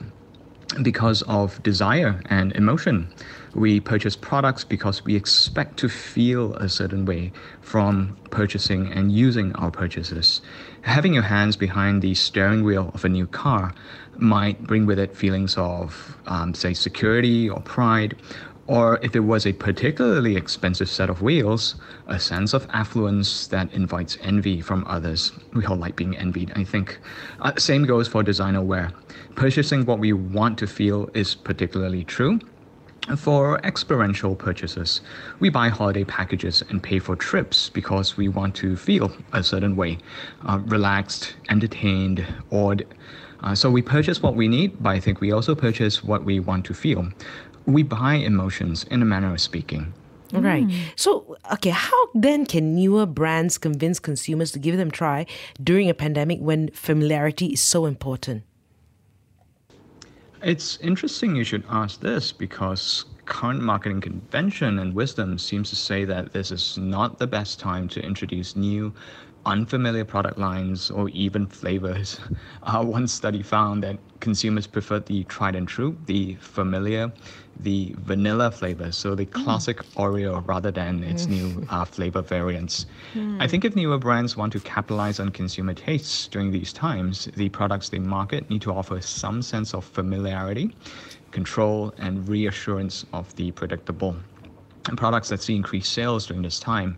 because 0.83 1.23
of 1.23 1.63
desire 1.63 2.21
and 2.27 2.53
emotion. 2.53 3.13
We 3.55 3.81
purchase 3.81 4.17
products 4.17 4.65
because 4.65 5.05
we 5.05 5.15
expect 5.15 5.79
to 5.79 5.89
feel 5.89 6.55
a 6.55 6.69
certain 6.69 7.05
way 7.05 7.33
from 7.61 8.17
purchasing 8.31 8.93
and 8.93 9.13
using 9.13 9.55
our 9.55 9.71
purchases. 9.71 10.41
Having 10.83 11.15
your 11.15 11.23
hands 11.23 11.57
behind 11.57 12.03
the 12.03 12.15
steering 12.15 12.65
wheel 12.65 12.91
of 12.95 13.05
a 13.05 13.09
new 13.09 13.27
car 13.27 13.75
might 14.17 14.63
bring 14.65 14.87
with 14.87 14.99
it 14.99 15.17
feelings 15.17 15.57
of, 15.57 16.17
um, 16.27 16.55
say, 16.55 16.75
security 16.75 17.49
or 17.49 17.61
pride. 17.61 18.17
Or 18.67 18.99
if 19.03 19.15
it 19.15 19.21
was 19.21 19.47
a 19.47 19.53
particularly 19.53 20.37
expensive 20.37 20.89
set 20.89 21.11
of 21.11 21.21
wheels, 21.21 21.75
a 22.07 22.19
sense 22.19 22.55
of 22.55 22.67
affluence 22.73 23.47
that 23.49 23.73
invites 23.73 24.17
envy 24.23 24.63
from 24.63 24.87
others. 24.87 25.33
We 25.53 25.67
all 25.67 25.77
like 25.77 25.97
being 25.97 26.17
envied, 26.17 26.53
I 26.57 26.65
think. 26.65 26.99
Uh, 27.41 27.53
same 27.59 27.85
goes 27.85 28.09
for 28.09 28.23
designer 28.23 28.63
wear. 28.63 28.91
Purchasing 29.35 29.85
what 29.85 29.99
we 29.99 30.13
want 30.13 30.59
to 30.59 30.67
feel 30.67 31.11
is 31.13 31.35
particularly 31.35 32.05
true. 32.05 32.41
For 33.19 33.59
experiential 33.65 34.35
purchases, 34.35 35.03
we 35.39 35.51
buy 35.51 35.69
holiday 35.69 36.05
packages 36.05 36.63
and 36.71 36.83
pay 36.83 36.99
for 36.99 37.17
trips 37.17 37.69
because 37.69 38.17
we 38.17 38.29
want 38.29 38.55
to 38.57 38.77
feel 38.77 39.15
a 39.35 39.43
certain 39.43 39.77
way 39.77 39.99
uh, 40.47 40.59
relaxed, 40.65 41.37
entertained, 41.51 42.27
awed. 42.51 42.87
Uh, 43.43 43.55
so 43.55 43.71
we 43.71 43.83
purchase 43.83 44.23
what 44.23 44.37
we 44.37 44.49
need, 44.49 44.83
but 44.83 44.89
I 44.89 45.01
think 45.01 45.21
we 45.21 45.33
also 45.33 45.55
purchase 45.55 46.03
what 46.03 46.25
we 46.25 46.41
want 46.41 46.65
to 46.65 46.73
feel. 46.73 47.07
We 47.67 47.83
buy 47.83 48.15
emotions 48.15 48.85
in 48.85 49.03
a 49.03 49.05
manner 49.05 49.33
of 49.33 49.41
speaking. 49.41 49.95
Right. 50.33 50.67
Mm. 50.67 50.75
So, 50.97 51.37
okay, 51.53 51.71
how 51.71 52.09
then 52.15 52.45
can 52.45 52.75
newer 52.75 53.07
brands 53.07 53.57
convince 53.57 54.01
consumers 54.01 54.51
to 54.53 54.59
give 54.59 54.77
them 54.77 54.89
a 54.89 54.91
try 54.91 55.27
during 55.63 55.89
a 55.89 55.95
pandemic 55.95 56.41
when 56.41 56.71
familiarity 56.71 57.47
is 57.47 57.63
so 57.63 57.87
important? 57.87 58.43
It's 60.43 60.79
interesting 60.79 61.37
you 61.37 61.45
should 61.45 61.65
ask 61.71 62.01
this 62.01 62.33
because 62.33 63.07
current 63.25 63.63
marketing 63.63 64.01
convention 64.01 64.79
and 64.79 64.95
wisdom 64.95 65.39
seems 65.39 65.71
to 65.71 65.77
say 65.77 66.05
that 66.05 66.33
this 66.33 66.51
is 66.51 66.77
not 66.77 67.19
the 67.19 67.27
best 67.27 67.59
time 67.59 67.89
to 67.89 68.03
introduce 68.03 68.55
new, 68.57 68.93
unfamiliar 69.47 70.05
product 70.05 70.39
lines 70.39 70.91
or 70.91 71.09
even 71.11 71.47
flavors. 71.47 72.21
Uh, 72.67 72.83
one 72.83 73.07
study 73.07 73.43
found 73.43 73.83
that 73.83 73.99
consumers 74.21 74.67
prefer 74.67 74.99
the 74.99 75.23
tried 75.25 75.55
and 75.55 75.69
true, 75.69 75.95
the 76.07 76.35
familiar, 76.37 77.13
the 77.61 77.95
vanilla 77.99 78.51
flavor, 78.51 78.91
so 78.91 79.15
the 79.15 79.27
classic 79.27 79.83
Oreo 79.97 80.43
rather 80.49 80.71
than 80.71 81.05
its 81.05 81.27
new 81.27 81.67
uh, 81.69 81.85
flavor 81.85 82.23
variants. 82.23 82.87
I 83.39 83.47
think 83.47 83.67
if 83.67 83.77
newer 83.77 83.99
brands 83.99 84.35
want 84.35 84.53
to 84.55 84.61
capitalize 84.61 85.21
on 85.21 85.29
consumer 85.29 85.75
tastes 85.75 86.27
during 86.29 86.51
these 86.53 86.73
times, 86.73 87.29
the 87.37 87.51
products 87.51 87.91
they 87.91 87.99
market 87.99 88.49
need 88.49 88.63
to 88.63 88.73
offer 88.73 89.01
some 89.03 89.43
sense 89.43 89.75
of 89.75 89.85
familiarity, 89.85 90.75
control, 91.31 91.93
and 91.99 92.27
reassurance 92.27 93.05
of 93.13 93.35
the 93.37 93.51
predictable. 93.51 94.17
And 94.89 94.97
products 94.97 95.29
that 95.29 95.43
see 95.43 95.55
increased 95.55 95.93
sales 95.93 96.27
during 96.27 96.43
this 96.43 96.59
time, 96.61 96.97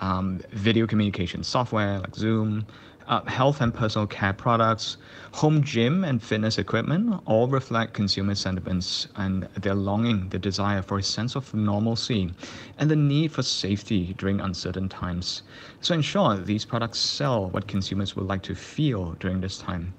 um, 0.00 0.40
video 0.52 0.86
communication 0.86 1.42
software 1.42 2.00
like 2.00 2.14
Zoom, 2.14 2.66
uh, 3.08 3.22
health 3.24 3.60
and 3.60 3.72
personal 3.72 4.06
care 4.06 4.32
products, 4.32 4.96
home 5.32 5.62
gym 5.62 6.04
and 6.04 6.22
fitness 6.22 6.58
equipment 6.58 7.20
all 7.26 7.46
reflect 7.46 7.94
consumer 7.94 8.34
sentiments 8.34 9.06
and 9.16 9.44
their 9.60 9.74
longing, 9.74 10.28
the 10.30 10.38
desire 10.38 10.82
for 10.82 10.98
a 10.98 11.02
sense 11.02 11.36
of 11.36 11.52
normalcy, 11.54 12.32
and 12.78 12.90
the 12.90 12.96
need 12.96 13.32
for 13.32 13.42
safety 13.42 14.14
during 14.18 14.40
uncertain 14.40 14.88
times. 14.88 15.42
So, 15.80 15.94
in 15.94 16.02
short, 16.02 16.46
these 16.46 16.64
products 16.64 16.98
sell 16.98 17.48
what 17.50 17.68
consumers 17.68 18.16
would 18.16 18.26
like 18.26 18.42
to 18.42 18.54
feel 18.54 19.12
during 19.20 19.40
this 19.40 19.58
time. 19.58 19.94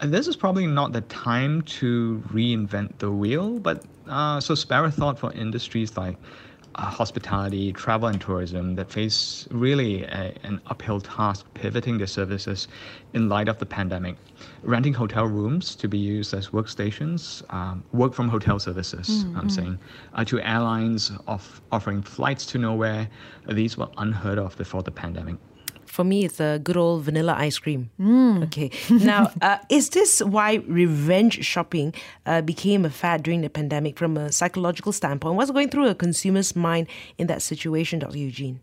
And 0.00 0.12
this 0.12 0.26
is 0.26 0.36
probably 0.36 0.66
not 0.66 0.92
the 0.92 1.00
time 1.02 1.62
to 1.62 2.22
reinvent 2.32 2.98
the 2.98 3.10
wheel, 3.10 3.58
but 3.58 3.84
uh, 4.08 4.40
so 4.40 4.54
spare 4.54 4.84
a 4.84 4.90
thought 4.90 5.18
for 5.18 5.32
industries 5.32 5.96
like 5.96 6.16
hospitality, 6.82 7.72
travel, 7.72 8.08
and 8.08 8.20
tourism 8.20 8.74
that 8.74 8.90
face 8.90 9.46
really 9.50 10.04
a, 10.04 10.34
an 10.42 10.60
uphill 10.66 11.00
task 11.00 11.46
pivoting 11.54 11.98
their 11.98 12.06
services 12.06 12.68
in 13.12 13.28
light 13.28 13.48
of 13.48 13.58
the 13.58 13.66
pandemic. 13.66 14.16
Renting 14.62 14.94
hotel 14.94 15.26
rooms 15.26 15.74
to 15.76 15.88
be 15.88 15.98
used 15.98 16.34
as 16.34 16.48
workstations, 16.48 17.42
um, 17.52 17.84
work 17.92 18.14
from 18.14 18.28
hotel 18.28 18.58
services, 18.58 19.24
I'm 19.36 19.48
saying, 19.48 19.78
uh, 20.14 20.24
to 20.24 20.40
airlines 20.40 21.12
of 21.26 21.60
offering 21.70 22.02
flights 22.02 22.46
to 22.46 22.58
nowhere. 22.58 23.08
These 23.48 23.76
were 23.76 23.88
unheard 23.96 24.38
of 24.38 24.56
before 24.56 24.82
the 24.82 24.90
pandemic. 24.90 25.36
For 25.94 26.02
me, 26.02 26.24
it's 26.24 26.40
a 26.40 26.58
good 26.58 26.76
old 26.76 27.04
vanilla 27.04 27.36
ice 27.38 27.56
cream. 27.56 27.88
Okay. 28.42 28.72
Now, 28.90 29.30
uh, 29.40 29.58
is 29.70 29.90
this 29.90 30.20
why 30.20 30.54
revenge 30.66 31.44
shopping 31.44 31.94
uh, 32.26 32.42
became 32.42 32.84
a 32.84 32.90
fad 32.90 33.22
during 33.22 33.42
the 33.42 33.48
pandemic 33.48 33.96
from 33.96 34.16
a 34.16 34.32
psychological 34.32 34.90
standpoint? 34.90 35.36
What's 35.36 35.52
going 35.52 35.68
through 35.68 35.86
a 35.86 35.94
consumer's 35.94 36.56
mind 36.56 36.88
in 37.16 37.28
that 37.28 37.42
situation, 37.42 38.00
Dr. 38.00 38.18
Eugene? 38.18 38.58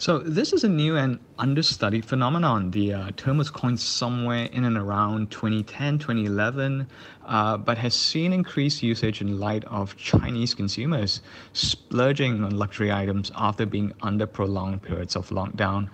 So 0.00 0.20
this 0.20 0.52
is 0.52 0.62
a 0.62 0.68
new 0.68 0.96
and 0.96 1.18
understudied 1.40 2.04
phenomenon. 2.04 2.70
The 2.70 2.92
uh, 2.92 3.10
term 3.16 3.36
was 3.36 3.50
coined 3.50 3.80
somewhere 3.80 4.44
in 4.44 4.62
and 4.62 4.76
around 4.76 5.32
2010, 5.32 5.98
2011, 5.98 6.86
uh, 7.26 7.56
but 7.56 7.78
has 7.78 7.94
seen 7.94 8.32
increased 8.32 8.80
usage 8.80 9.20
in 9.20 9.40
light 9.40 9.64
of 9.64 9.96
Chinese 9.96 10.54
consumers 10.54 11.20
splurging 11.52 12.44
on 12.44 12.56
luxury 12.56 12.92
items 12.92 13.32
after 13.34 13.66
being 13.66 13.92
under 14.00 14.24
prolonged 14.24 14.82
periods 14.82 15.16
of 15.16 15.30
lockdown. 15.30 15.90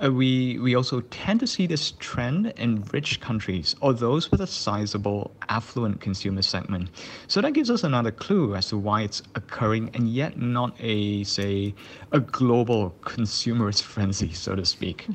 Uh, 0.00 0.12
we 0.12 0.58
we 0.60 0.76
also 0.76 1.00
tend 1.10 1.40
to 1.40 1.46
see 1.46 1.66
this 1.66 1.92
trend 1.98 2.52
in 2.56 2.84
rich 2.92 3.20
countries 3.20 3.74
or 3.80 3.92
those 3.92 4.30
with 4.30 4.40
a 4.40 4.46
sizable 4.46 5.32
affluent 5.48 6.00
consumer 6.00 6.40
segment. 6.42 6.88
So 7.26 7.40
that 7.40 7.52
gives 7.52 7.68
us 7.68 7.82
another 7.82 8.12
clue 8.12 8.54
as 8.54 8.68
to 8.68 8.78
why 8.78 9.02
it's 9.02 9.22
occurring 9.34 9.90
and 9.94 10.08
yet 10.08 10.38
not 10.38 10.76
a 10.78 11.24
say 11.24 11.74
a 12.12 12.20
global 12.20 12.94
consumerist 13.02 13.82
frenzy, 13.92 14.32
so 14.32 14.54
to 14.54 14.64
speak. 14.64 15.06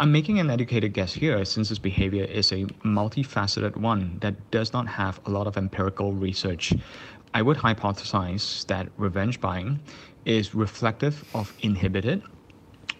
I'm 0.00 0.10
making 0.10 0.40
an 0.40 0.48
educated 0.48 0.94
guess 0.94 1.12
here 1.12 1.44
since 1.44 1.68
this 1.68 1.78
behavior 1.78 2.24
is 2.24 2.52
a 2.52 2.64
multifaceted 2.84 3.76
one 3.76 4.18
that 4.20 4.50
does 4.50 4.72
not 4.72 4.88
have 4.88 5.20
a 5.26 5.30
lot 5.30 5.46
of 5.46 5.58
empirical 5.58 6.12
research. 6.14 6.72
I 7.34 7.42
would 7.42 7.58
hypothesize 7.58 8.66
that 8.66 8.88
revenge 8.96 9.40
buying 9.40 9.80
is 10.24 10.54
reflective 10.54 11.22
of 11.34 11.52
inhibited 11.60 12.22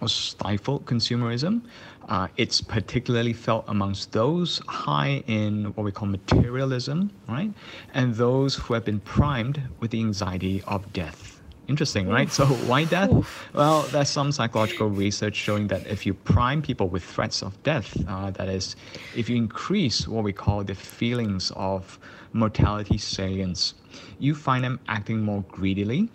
stifled 0.09 0.85
consumerism. 0.87 1.62
Uh, 2.09 2.28
it's 2.37 2.61
particularly 2.61 3.32
felt 3.32 3.64
amongst 3.68 4.12
those 4.12 4.61
high 4.68 5.23
in 5.26 5.66
what 5.75 5.85
we 5.85 5.92
call 5.92 6.09
materialism, 6.09 7.11
right? 7.28 7.52
And 7.94 8.14
those 8.14 8.56
who 8.56 8.75
have 8.75 8.85
been 8.85 9.00
primed 9.00 9.61
with 9.80 9.92
the 9.92 10.00
anxiety 10.00 10.62
of 10.66 10.92
death. 10.92 11.40
Interesting, 11.68 12.09
right? 12.09 12.30
So, 12.30 12.47
why 12.47 12.85
death? 12.85 13.11
Well, 13.54 13.82
there's 13.82 14.11
some 14.11 14.32
psychological 14.32 14.88
research 14.88 15.37
showing 15.37 15.68
that 15.68 15.87
if 15.87 16.04
you 16.04 16.12
prime 16.12 16.61
people 16.61 16.88
with 16.88 17.04
threats 17.04 17.40
of 17.40 17.62
death, 17.62 17.97
uh, 18.09 18.30
that 18.32 18.49
is, 18.49 18.75
if 19.14 19.30
you 19.30 19.37
increase 19.37 20.09
what 20.09 20.25
we 20.25 20.32
call 20.32 20.64
the 20.64 20.75
feelings 20.75 21.52
of 21.54 22.00
mortality 22.32 22.99
salience, 22.99 23.75
you 24.18 24.35
find 24.35 24.64
them 24.64 24.80
acting 24.88 25.23
more 25.23 25.44
greedily 25.49 26.11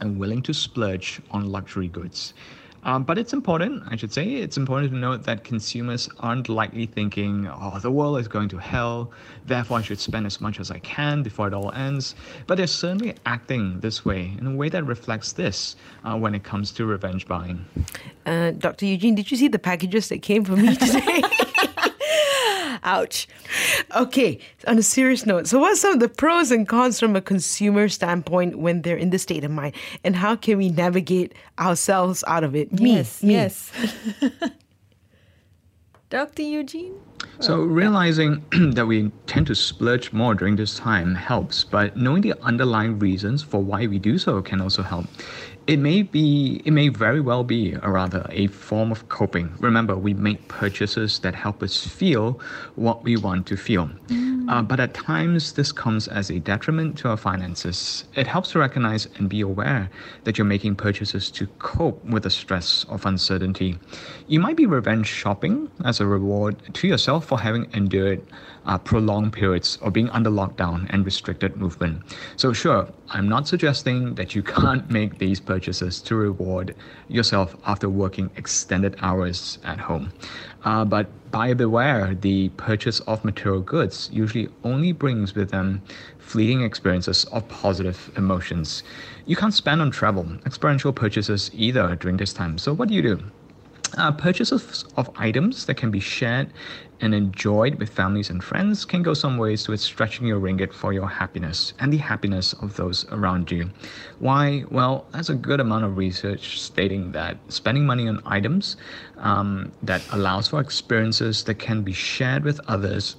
and 0.00 0.18
willing 0.18 0.42
to 0.42 0.54
splurge 0.54 1.20
on 1.30 1.50
luxury 1.50 1.88
goods. 1.88 2.32
Um, 2.84 3.04
but 3.04 3.16
it's 3.16 3.32
important, 3.32 3.84
I 3.88 3.96
should 3.96 4.12
say, 4.12 4.26
it's 4.34 4.56
important 4.56 4.90
to 4.90 4.96
note 4.96 5.22
that 5.24 5.44
consumers 5.44 6.08
aren't 6.18 6.48
likely 6.48 6.86
thinking, 6.86 7.46
oh, 7.48 7.78
the 7.78 7.90
world 7.90 8.18
is 8.18 8.26
going 8.26 8.48
to 8.50 8.58
hell, 8.58 9.12
therefore 9.46 9.78
I 9.78 9.82
should 9.82 10.00
spend 10.00 10.26
as 10.26 10.40
much 10.40 10.58
as 10.58 10.70
I 10.70 10.78
can 10.80 11.22
before 11.22 11.46
it 11.46 11.54
all 11.54 11.70
ends. 11.72 12.16
But 12.46 12.56
they're 12.56 12.66
certainly 12.66 13.14
acting 13.24 13.80
this 13.80 14.04
way 14.04 14.32
in 14.36 14.46
a 14.46 14.54
way 14.54 14.68
that 14.68 14.84
reflects 14.84 15.32
this 15.32 15.76
uh, 16.04 16.16
when 16.16 16.34
it 16.34 16.42
comes 16.42 16.72
to 16.72 16.84
revenge 16.84 17.28
buying. 17.28 17.64
Uh, 18.26 18.50
Dr. 18.50 18.86
Eugene, 18.86 19.14
did 19.14 19.30
you 19.30 19.36
see 19.36 19.48
the 19.48 19.58
packages 19.58 20.08
that 20.08 20.22
came 20.22 20.44
for 20.44 20.56
me 20.56 20.74
today? 20.76 21.22
Ouch. 22.84 23.28
Okay, 23.96 24.38
on 24.66 24.78
a 24.78 24.82
serious 24.82 25.24
note, 25.24 25.46
so 25.46 25.58
what's 25.58 25.80
some 25.80 25.94
of 25.94 26.00
the 26.00 26.08
pros 26.08 26.50
and 26.50 26.66
cons 26.66 26.98
from 26.98 27.14
a 27.14 27.20
consumer 27.20 27.88
standpoint 27.88 28.58
when 28.58 28.82
they're 28.82 28.96
in 28.96 29.10
this 29.10 29.22
state 29.22 29.44
of 29.44 29.50
mind? 29.50 29.74
And 30.02 30.16
how 30.16 30.34
can 30.34 30.58
we 30.58 30.68
navigate 30.68 31.34
ourselves 31.58 32.24
out 32.26 32.42
of 32.42 32.56
it? 32.56 32.72
Me, 32.72 32.94
yes, 32.96 33.22
me. 33.22 33.34
yes. 33.34 33.70
Dr. 36.10 36.42
Eugene? 36.42 36.94
So 37.40 37.62
realizing 37.62 38.44
that 38.74 38.86
we 38.86 39.10
tend 39.26 39.46
to 39.46 39.54
splurge 39.54 40.12
more 40.12 40.34
during 40.34 40.56
this 40.56 40.76
time 40.76 41.14
helps, 41.14 41.64
but 41.64 41.96
knowing 41.96 42.20
the 42.20 42.34
underlying 42.42 42.98
reasons 42.98 43.42
for 43.42 43.62
why 43.62 43.86
we 43.86 43.98
do 43.98 44.18
so 44.18 44.42
can 44.42 44.60
also 44.60 44.82
help. 44.82 45.06
It 45.68 45.78
may 45.78 46.02
be, 46.02 46.60
it 46.64 46.72
may 46.72 46.88
very 46.88 47.20
well 47.20 47.44
be, 47.44 47.76
or 47.76 47.92
rather, 47.92 48.26
a 48.30 48.48
form 48.48 48.90
of 48.90 49.08
coping. 49.08 49.54
Remember, 49.60 49.96
we 49.96 50.12
make 50.12 50.48
purchases 50.48 51.20
that 51.20 51.36
help 51.36 51.62
us 51.62 51.86
feel 51.86 52.40
what 52.74 53.04
we 53.04 53.16
want 53.16 53.46
to 53.46 53.56
feel. 53.56 53.88
Uh, 54.48 54.60
but 54.60 54.80
at 54.80 54.92
times, 54.92 55.52
this 55.52 55.70
comes 55.70 56.08
as 56.08 56.28
a 56.28 56.40
detriment 56.40 56.98
to 56.98 57.08
our 57.08 57.16
finances. 57.16 58.04
It 58.16 58.26
helps 58.26 58.50
to 58.52 58.58
recognize 58.58 59.06
and 59.16 59.28
be 59.28 59.40
aware 59.40 59.88
that 60.24 60.36
you're 60.36 60.44
making 60.44 60.74
purchases 60.74 61.30
to 61.30 61.46
cope 61.60 62.04
with 62.04 62.24
the 62.24 62.30
stress 62.30 62.84
of 62.88 63.06
uncertainty. 63.06 63.78
You 64.26 64.40
might 64.40 64.56
be 64.56 64.66
revenge 64.66 65.06
shopping 65.06 65.70
as 65.84 66.00
a 66.00 66.06
reward 66.06 66.56
to 66.74 66.88
yourself 66.88 67.26
for 67.26 67.38
having 67.38 67.70
endured 67.72 68.20
uh, 68.66 68.78
prolonged 68.78 69.32
periods 69.32 69.78
of 69.80 69.92
being 69.92 70.10
under 70.10 70.30
lockdown 70.30 70.86
and 70.90 71.04
restricted 71.04 71.56
movement. 71.56 72.02
So, 72.36 72.52
sure, 72.52 72.88
I'm 73.10 73.28
not 73.28 73.46
suggesting 73.46 74.16
that 74.16 74.34
you 74.34 74.42
can't 74.58 74.90
make 74.90 75.18
these 75.18 75.38
purchases 75.38 75.51
to 75.58 76.14
reward 76.14 76.74
yourself 77.08 77.56
after 77.66 77.88
working 77.88 78.30
extended 78.36 78.96
hours 79.00 79.58
at 79.64 79.78
home. 79.78 80.12
Uh, 80.64 80.84
but 80.84 81.08
buyer 81.30 81.54
beware, 81.54 82.14
the 82.14 82.48
purchase 82.50 83.00
of 83.00 83.24
material 83.24 83.60
goods 83.60 84.08
usually 84.12 84.48
only 84.64 84.92
brings 84.92 85.34
with 85.34 85.50
them 85.50 85.82
fleeting 86.18 86.62
experiences 86.62 87.24
of 87.26 87.48
positive 87.48 88.10
emotions. 88.16 88.82
You 89.26 89.36
can't 89.36 89.54
spend 89.54 89.80
on 89.80 89.90
travel, 89.90 90.26
experiential 90.46 90.92
purchases 90.92 91.50
either 91.54 91.96
during 91.96 92.16
this 92.16 92.32
time. 92.32 92.58
So, 92.58 92.72
what 92.72 92.88
do 92.88 92.94
you 92.94 93.02
do? 93.02 93.20
Uh, 93.98 94.10
purchases 94.12 94.84
of 94.96 95.10
items 95.16 95.66
that 95.66 95.74
can 95.74 95.90
be 95.90 96.00
shared 96.00 96.50
and 97.02 97.14
enjoyed 97.14 97.74
with 97.74 97.90
families 97.90 98.30
and 98.30 98.42
friends 98.42 98.84
can 98.84 99.02
go 99.02 99.12
some 99.12 99.36
ways 99.36 99.64
towards 99.64 99.82
stretching 99.82 100.26
your 100.26 100.40
ringgit 100.40 100.72
for 100.72 100.92
your 100.92 101.08
happiness 101.08 101.74
and 101.80 101.92
the 101.92 101.98
happiness 101.98 102.52
of 102.54 102.76
those 102.76 103.04
around 103.10 103.50
you. 103.50 103.68
Why? 104.20 104.64
Well, 104.70 105.06
there's 105.12 105.30
a 105.30 105.34
good 105.34 105.60
amount 105.60 105.84
of 105.84 105.96
research 105.96 106.60
stating 106.60 107.12
that 107.12 107.36
spending 107.48 107.84
money 107.84 108.08
on 108.08 108.22
items 108.24 108.76
um, 109.18 109.72
that 109.82 110.02
allows 110.12 110.48
for 110.48 110.60
experiences 110.60 111.44
that 111.44 111.56
can 111.56 111.82
be 111.82 111.92
shared 111.92 112.44
with 112.44 112.60
others 112.68 113.16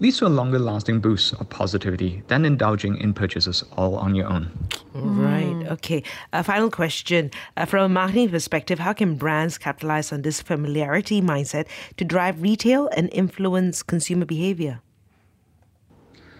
leads 0.00 0.18
to 0.18 0.26
a 0.26 0.28
longer 0.28 0.58
lasting 0.58 1.00
boost 1.00 1.32
of 1.34 1.48
positivity 1.48 2.22
than 2.28 2.44
indulging 2.44 2.96
in 2.98 3.14
purchases 3.14 3.64
all 3.76 3.96
on 3.96 4.14
your 4.14 4.26
own. 4.26 4.50
Right. 4.92 5.66
Okay. 5.72 6.02
A 6.32 6.42
final 6.42 6.70
question. 6.70 7.30
Uh, 7.56 7.64
from 7.64 7.84
a 7.84 7.88
marketing 7.88 8.30
perspective, 8.30 8.78
how 8.78 8.92
can 8.92 9.16
brands 9.16 9.58
capitalize 9.58 10.12
on 10.12 10.22
this 10.22 10.40
familiarity 10.40 11.20
mindset 11.20 11.66
to 11.96 12.04
drive 12.04 12.40
retail 12.40 12.88
and 12.96 13.08
influence 13.16 13.82
consumer 13.82 14.24
behavior? 14.26 14.80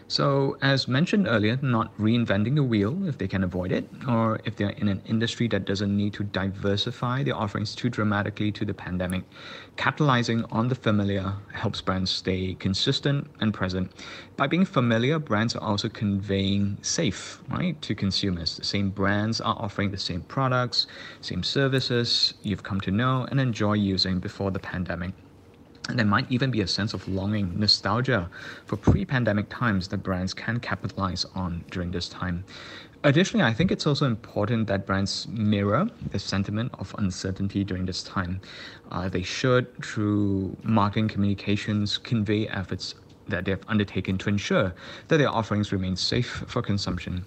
So, 0.08 0.56
as 0.62 0.86
mentioned 0.86 1.26
earlier, 1.26 1.58
not 1.62 1.96
reinventing 1.98 2.54
the 2.54 2.62
wheel 2.62 3.08
if 3.08 3.18
they 3.18 3.26
can 3.26 3.42
avoid 3.42 3.72
it, 3.72 3.90
or 4.06 4.38
if 4.44 4.54
they're 4.54 4.70
in 4.70 4.86
an 4.86 5.02
industry 5.06 5.48
that 5.48 5.64
doesn't 5.64 5.96
need 5.96 6.12
to 6.14 6.22
diversify 6.22 7.24
their 7.24 7.34
offerings 7.34 7.74
too 7.74 7.88
dramatically 7.88 8.52
to 8.52 8.64
the 8.64 8.72
pandemic. 8.72 9.24
Capitalizing 9.74 10.44
on 10.52 10.68
the 10.68 10.76
familiar 10.76 11.32
helps 11.52 11.80
brands 11.80 12.12
stay 12.12 12.54
consistent 12.54 13.26
and 13.40 13.52
present. 13.52 13.90
By 14.36 14.46
being 14.46 14.64
familiar, 14.64 15.18
brands 15.18 15.56
are 15.56 15.62
also 15.62 15.88
conveying 15.88 16.78
safe, 16.82 17.42
right, 17.48 17.80
to 17.82 17.96
consumers. 17.96 18.58
The 18.58 18.64
same 18.64 18.90
brands 18.90 19.40
are 19.40 19.56
offering 19.58 19.90
the 19.90 19.98
same 19.98 20.22
products, 20.22 20.86
same 21.20 21.42
services 21.42 22.34
you've 22.42 22.62
come 22.62 22.80
to 22.82 22.92
know 22.92 23.26
and 23.32 23.40
enjoy 23.40 23.72
using 23.72 24.20
before 24.20 24.52
the 24.52 24.60
pandemic. 24.60 25.14
And 25.88 25.98
there 25.98 26.06
might 26.06 26.30
even 26.30 26.50
be 26.50 26.60
a 26.62 26.66
sense 26.66 26.94
of 26.94 27.06
longing, 27.06 27.58
nostalgia 27.58 28.28
for 28.64 28.76
pre 28.76 29.04
pandemic 29.04 29.48
times 29.48 29.88
that 29.88 29.98
brands 29.98 30.34
can 30.34 30.58
capitalize 30.60 31.24
on 31.34 31.64
during 31.70 31.90
this 31.92 32.08
time. 32.08 32.44
Additionally, 33.04 33.44
I 33.44 33.52
think 33.52 33.70
it's 33.70 33.86
also 33.86 34.06
important 34.06 34.66
that 34.66 34.84
brands 34.84 35.28
mirror 35.28 35.88
the 36.10 36.18
sentiment 36.18 36.72
of 36.78 36.92
uncertainty 36.98 37.62
during 37.62 37.86
this 37.86 38.02
time. 38.02 38.40
Uh, 38.90 39.08
they 39.08 39.22
should, 39.22 39.66
through 39.84 40.56
marketing 40.64 41.06
communications, 41.06 41.98
convey 41.98 42.48
efforts 42.48 42.96
that 43.28 43.44
they've 43.44 43.62
undertaken 43.68 44.18
to 44.18 44.28
ensure 44.28 44.74
that 45.08 45.18
their 45.18 45.30
offerings 45.30 45.72
remain 45.72 45.94
safe 45.94 46.44
for 46.48 46.62
consumption. 46.62 47.24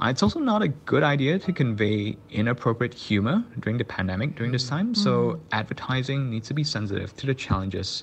It's 0.00 0.22
also 0.22 0.40
not 0.40 0.62
a 0.62 0.68
good 0.68 1.02
idea 1.02 1.38
to 1.38 1.52
convey 1.52 2.16
inappropriate 2.30 2.94
humor 2.94 3.44
during 3.60 3.78
the 3.78 3.84
pandemic 3.84 4.34
during 4.34 4.50
this 4.50 4.68
time. 4.68 4.94
So 4.94 5.40
advertising 5.52 6.28
needs 6.28 6.48
to 6.48 6.54
be 6.54 6.64
sensitive 6.64 7.14
to 7.16 7.26
the 7.26 7.34
challenges 7.34 8.02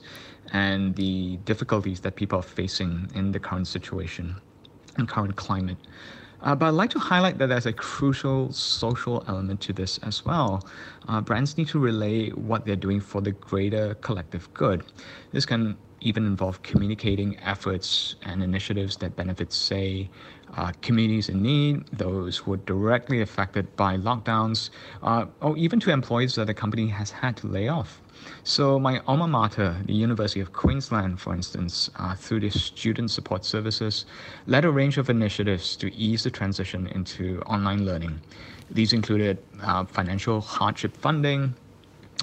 and 0.54 0.95
the 0.95 1.38
difficulties 1.45 1.99
that 2.02 2.15
people 2.15 2.39
are 2.39 2.43
facing 2.43 3.10
in 3.15 3.32
the 3.32 3.39
current 3.39 3.67
situation 3.67 4.36
and 4.97 5.08
current 5.08 5.36
climate. 5.36 5.78
Uh, 6.41 6.56
but 6.56 6.67
I'd 6.67 6.69
like 6.75 6.89
to 6.91 6.99
highlight 6.99 7.38
that 7.39 7.47
there's 7.47 7.65
a 7.65 7.73
crucial 7.73 8.52
social 8.54 9.25
element 9.28 9.60
to 9.62 9.73
this 9.73 9.97
as 9.99 10.23
well. 10.23 10.65
Uh, 11.08 11.19
brands 11.19 11.58
need 11.58 11.67
to 11.69 11.80
relay 11.80 12.30
what 12.30 12.65
they're 12.65 12.78
doing 12.78 13.02
for 13.02 13.19
the 13.19 13.32
greater 13.32 13.95
collective 13.95 14.52
good. 14.54 14.86
This 15.32 15.45
can 15.45 15.78
even 16.02 16.25
involve 16.25 16.62
communicating 16.63 17.38
efforts 17.39 18.15
and 18.23 18.41
initiatives 18.41 18.95
that 18.97 19.17
benefit, 19.17 19.52
say, 19.52 20.10
uh, 20.56 20.72
communities 20.82 21.30
in 21.30 21.42
need, 21.42 21.86
those 21.88 22.38
who 22.38 22.54
are 22.54 22.58
directly 22.58 23.22
affected 23.22 23.76
by 23.76 23.98
lockdowns, 23.98 24.70
uh, 25.04 25.26
or 25.42 25.58
even 25.58 25.80
to 25.80 25.92
employees 25.92 26.36
that 26.36 26.48
the 26.48 26.54
company 26.54 26.88
has 26.88 27.12
had 27.12 27.38
to 27.38 27.48
lay 27.48 27.68
off. 27.68 28.02
So, 28.44 28.80
my 28.80 29.00
alma 29.08 29.28
mater, 29.28 29.78
the 29.86 29.94
University 29.94 30.42
of 30.42 30.52
Queensland, 30.52 31.22
for 31.22 31.34
instance, 31.34 31.90
uh, 31.96 32.16
through 32.16 32.42
the 32.42 32.50
student 32.50 33.12
support 33.12 33.46
services, 33.46 34.06
led 34.46 34.66
a 34.66 34.72
range 34.72 34.98
of 34.98 35.10
initiatives 35.10 35.76
to 35.78 35.94
ease 35.96 36.24
the 36.24 36.32
transition 36.32 36.88
into 36.88 37.42
online 37.46 37.86
learning. 37.86 38.20
These 38.72 38.94
included 38.94 39.38
uh, 39.64 39.86
financial 39.86 40.42
hardship 40.42 40.96
funding, 40.98 41.56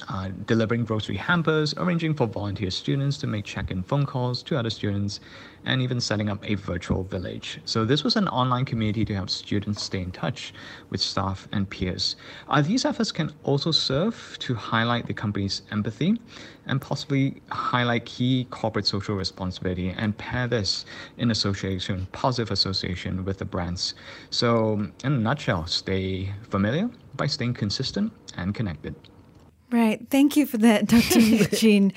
uh, 0.09 0.29
delivering 0.47 0.85
grocery 0.85 1.17
hampers, 1.17 1.75
arranging 1.77 2.15
for 2.15 2.27
volunteer 2.27 2.71
students 2.71 3.17
to 3.19 3.27
make 3.27 3.45
check 3.45 3.71
in 3.71 3.83
phone 3.83 4.07
calls 4.07 4.43
to 4.45 4.59
other 4.59 4.71
students, 4.71 5.21
and 5.65 5.83
even 5.83 6.01
setting 6.01 6.29
up 6.29 6.39
a 6.49 6.55
virtual 6.55 7.03
village. 7.03 7.61
So, 7.65 7.85
this 7.85 8.05
was 8.05 8.17
an 8.17 8.29
online 8.29 8.65
community 8.65 9.05
to 9.07 9.15
help 9.15 9.31
students 9.31 9.83
stay 9.83 10.01
in 10.01 10.13
touch 10.13 10.55
with 10.91 11.01
staff 11.01 11.49
and 11.53 11.69
peers. 11.69 12.17
Uh, 12.49 12.63
these 12.63 12.85
efforts 12.85 13.11
can 13.11 13.33
also 13.43 13.71
serve 13.71 14.37
to 14.41 14.55
highlight 14.55 15.07
the 15.07 15.15
company's 15.15 15.63
empathy 15.73 16.21
and 16.67 16.81
possibly 16.81 17.43
highlight 17.51 18.05
key 18.05 18.47
corporate 18.51 18.87
social 18.87 19.17
responsibility 19.17 19.91
and 19.91 20.17
pair 20.19 20.47
this 20.47 20.85
in 21.19 21.31
association, 21.31 22.07
positive 22.13 22.51
association 22.51 23.25
with 23.25 23.39
the 23.39 23.45
brands. 23.45 23.95
So, 24.31 24.75
in 25.05 25.13
a 25.13 25.19
nutshell, 25.19 25.67
stay 25.67 26.33
familiar 26.49 26.91
by 27.17 27.27
staying 27.27 27.55
consistent 27.55 28.13
and 28.37 28.55
connected. 28.55 28.95
Right. 29.71 30.07
Thank 30.11 30.37
you 30.37 30.47
for 30.47 30.59
that, 30.59 30.87
Dr. 30.87 31.19
Eugene. 31.21 31.93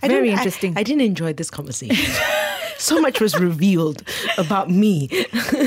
Very 0.00 0.30
I- 0.30 0.32
interesting. 0.34 0.74
I, 0.76 0.82
didn't 0.82 1.02
enjoy 1.02 1.32
this 1.32 1.50
conversation. 1.50 2.14
so 2.80 3.00
much 3.00 3.20
was 3.20 3.36
revealed 3.38 4.02
about 4.40 4.70
me. 4.72 5.08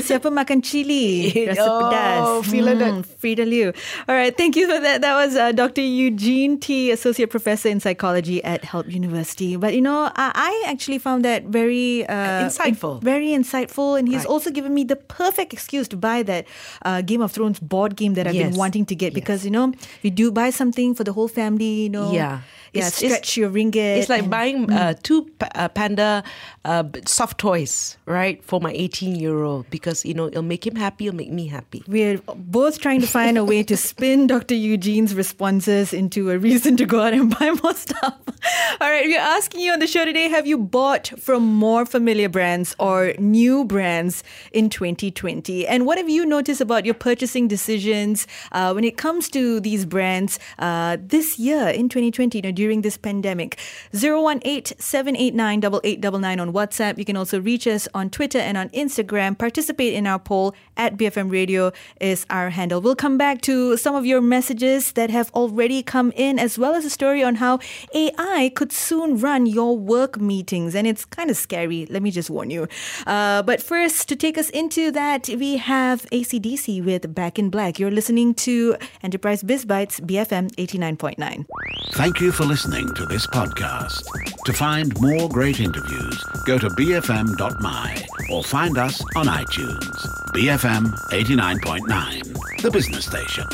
Siapa 0.02 0.28
makan 0.34 0.62
chili? 0.62 1.30
Rasa 1.48 1.62
Oh, 1.64 2.42
pedas. 2.42 2.50
Mm, 2.50 3.04
Freda 3.22 3.46
Liu. 3.48 3.72
All 4.08 4.14
right, 4.14 4.36
thank 4.36 4.56
you 4.56 4.66
for 4.66 4.80
that. 4.80 5.00
That 5.00 5.14
was 5.14 5.36
uh, 5.36 5.52
Dr. 5.52 5.80
Eugene 5.82 6.58
Tee, 6.58 6.90
Associate 6.90 7.30
Professor 7.30 7.68
in 7.68 7.78
Psychology 7.80 8.42
at 8.44 8.64
Help 8.64 8.90
University. 8.90 9.56
But 9.56 9.74
you 9.74 9.80
know, 9.80 10.10
I, 10.16 10.32
I 10.34 10.52
actually 10.70 10.98
found 10.98 11.24
that 11.24 11.44
very 11.44 12.06
uh, 12.06 12.50
Insightful. 12.50 13.02
very 13.02 13.28
insightful, 13.28 13.98
and 13.98 14.08
he's 14.08 14.24
Right. 14.24 14.26
also 14.34 14.50
given 14.50 14.74
me 14.74 14.84
the 14.84 14.96
perfect 14.96 15.52
excuse 15.52 15.86
to 15.88 15.96
buy 15.96 16.22
that 16.24 16.46
uh, 16.84 17.02
Game 17.02 17.20
of 17.22 17.30
Thrones 17.32 17.60
board 17.60 17.96
game 17.96 18.14
that 18.14 18.26
I've 18.26 18.34
been 18.34 18.56
wanting 18.56 18.86
to 18.86 18.94
get 18.94 19.12
Yes. 19.12 19.14
because 19.14 19.44
you 19.44 19.50
know, 19.50 19.72
you 20.02 20.10
do 20.10 20.30
buy 20.32 20.50
something 20.50 20.94
for 20.94 21.04
the 21.04 21.12
whole 21.12 21.28
family, 21.28 21.86
you 21.86 21.90
know, 21.90 22.10
Yeah. 22.12 22.40
yeah, 22.72 22.88
It's- 22.90 22.96
stretch 22.96 23.36
your 23.36 23.50
ringgit. 23.50 23.98
It's 24.02 24.08
like 24.08 24.28
buying 24.30 24.70
uh, 24.72 24.94
two 25.02 25.30
uh, 25.54 25.68
panda 25.68 26.24
uh, 26.64 26.84
soft 27.08 27.38
toys, 27.38 27.96
right, 28.06 28.42
for 28.44 28.60
my 28.60 28.72
18 28.72 29.14
year 29.14 29.42
old 29.42 29.68
because, 29.70 30.04
you 30.04 30.14
know, 30.14 30.26
it'll 30.26 30.42
make 30.42 30.66
him 30.66 30.76
happy, 30.76 31.06
it'll 31.06 31.16
make 31.16 31.30
me 31.30 31.46
happy. 31.46 31.82
We're 31.86 32.18
both 32.36 32.80
trying 32.80 33.00
to 33.00 33.06
find 33.06 33.38
a 33.38 33.44
way 33.44 33.62
to 33.64 33.76
spin 33.76 34.26
Dr. 34.34 34.54
Eugene's 34.54 35.14
responses 35.14 35.92
into 35.92 36.30
a 36.30 36.38
reason 36.38 36.76
to 36.76 36.86
go 36.86 37.00
out 37.00 37.14
and 37.14 37.36
buy 37.38 37.50
more 37.62 37.74
stuff. 37.74 38.18
All 38.80 38.90
right, 38.90 39.06
we're 39.06 39.18
asking 39.18 39.60
you 39.60 39.72
on 39.72 39.78
the 39.78 39.86
show 39.86 40.04
today 40.04 40.28
have 40.28 40.46
you 40.46 40.58
bought 40.58 41.08
from 41.18 41.42
more 41.42 41.86
familiar 41.86 42.28
brands 42.28 42.74
or 42.78 43.14
new 43.18 43.64
brands 43.64 44.22
in 44.52 44.68
2020? 44.70 45.66
And 45.66 45.86
what 45.86 45.98
have 45.98 46.08
you 46.08 46.26
noticed 46.26 46.60
about 46.60 46.84
your 46.84 46.94
purchasing 46.94 47.48
decisions 47.48 48.26
uh, 48.52 48.72
when 48.72 48.84
it 48.84 48.96
comes 48.96 49.28
to 49.30 49.60
these 49.60 49.86
brands 49.86 50.38
uh, 50.58 50.98
this 51.00 51.38
year 51.38 51.68
in 51.68 51.88
2020, 51.88 52.38
you 52.38 52.42
know, 52.42 52.52
during 52.52 52.82
this 52.82 52.96
pandemic? 52.96 53.58
018 53.92 54.78
789 54.78 55.54
8899 55.84 56.40
on 56.40 56.52
WhatsApp. 56.52 56.93
You 56.98 57.04
can 57.04 57.16
also 57.16 57.40
reach 57.40 57.66
us 57.66 57.88
on 57.94 58.10
Twitter 58.10 58.38
and 58.38 58.56
on 58.56 58.68
Instagram. 58.70 59.38
Participate 59.38 59.94
in 59.94 60.06
our 60.06 60.18
poll 60.18 60.54
at 60.76 60.96
BFM 60.96 61.30
Radio 61.30 61.72
is 62.00 62.26
our 62.30 62.50
handle. 62.50 62.80
We'll 62.80 62.96
come 62.96 63.18
back 63.18 63.40
to 63.42 63.76
some 63.76 63.94
of 63.94 64.06
your 64.06 64.20
messages 64.20 64.92
that 64.92 65.10
have 65.10 65.30
already 65.32 65.82
come 65.82 66.12
in, 66.16 66.38
as 66.38 66.58
well 66.58 66.74
as 66.74 66.84
a 66.84 66.90
story 66.90 67.22
on 67.22 67.36
how 67.36 67.58
AI 67.94 68.50
could 68.54 68.72
soon 68.72 69.18
run 69.18 69.46
your 69.46 69.76
work 69.76 70.20
meetings. 70.20 70.74
And 70.74 70.86
it's 70.86 71.04
kind 71.04 71.30
of 71.30 71.36
scary, 71.36 71.86
let 71.86 72.02
me 72.02 72.10
just 72.10 72.30
warn 72.30 72.50
you. 72.50 72.68
Uh, 73.06 73.42
but 73.42 73.62
first, 73.62 74.08
to 74.08 74.16
take 74.16 74.38
us 74.38 74.50
into 74.50 74.90
that, 74.92 75.28
we 75.28 75.56
have 75.56 76.02
ACDC 76.10 76.84
with 76.84 77.14
Back 77.14 77.38
in 77.38 77.50
Black. 77.50 77.78
You're 77.78 77.90
listening 77.90 78.34
to 78.34 78.76
Enterprise 79.02 79.42
Biz 79.42 79.66
Bytes, 79.66 80.00
BFM 80.00 80.50
89.9. 80.56 81.46
Thank 81.92 82.20
you 82.20 82.32
for 82.32 82.44
listening 82.44 82.92
to 82.94 83.06
this 83.06 83.26
podcast. 83.26 84.04
To 84.44 84.52
find 84.52 84.98
more 85.00 85.28
great 85.28 85.60
interviews, 85.60 86.22
go 86.44 86.58
to 86.58 86.68
bfm.my 86.84 88.06
or 88.30 88.44
find 88.44 88.76
us 88.76 89.02
on 89.16 89.26
iTunes. 89.26 90.06
BFM 90.34 90.92
89.9, 91.12 92.60
the 92.60 92.70
business 92.70 93.06
station. 93.06 93.46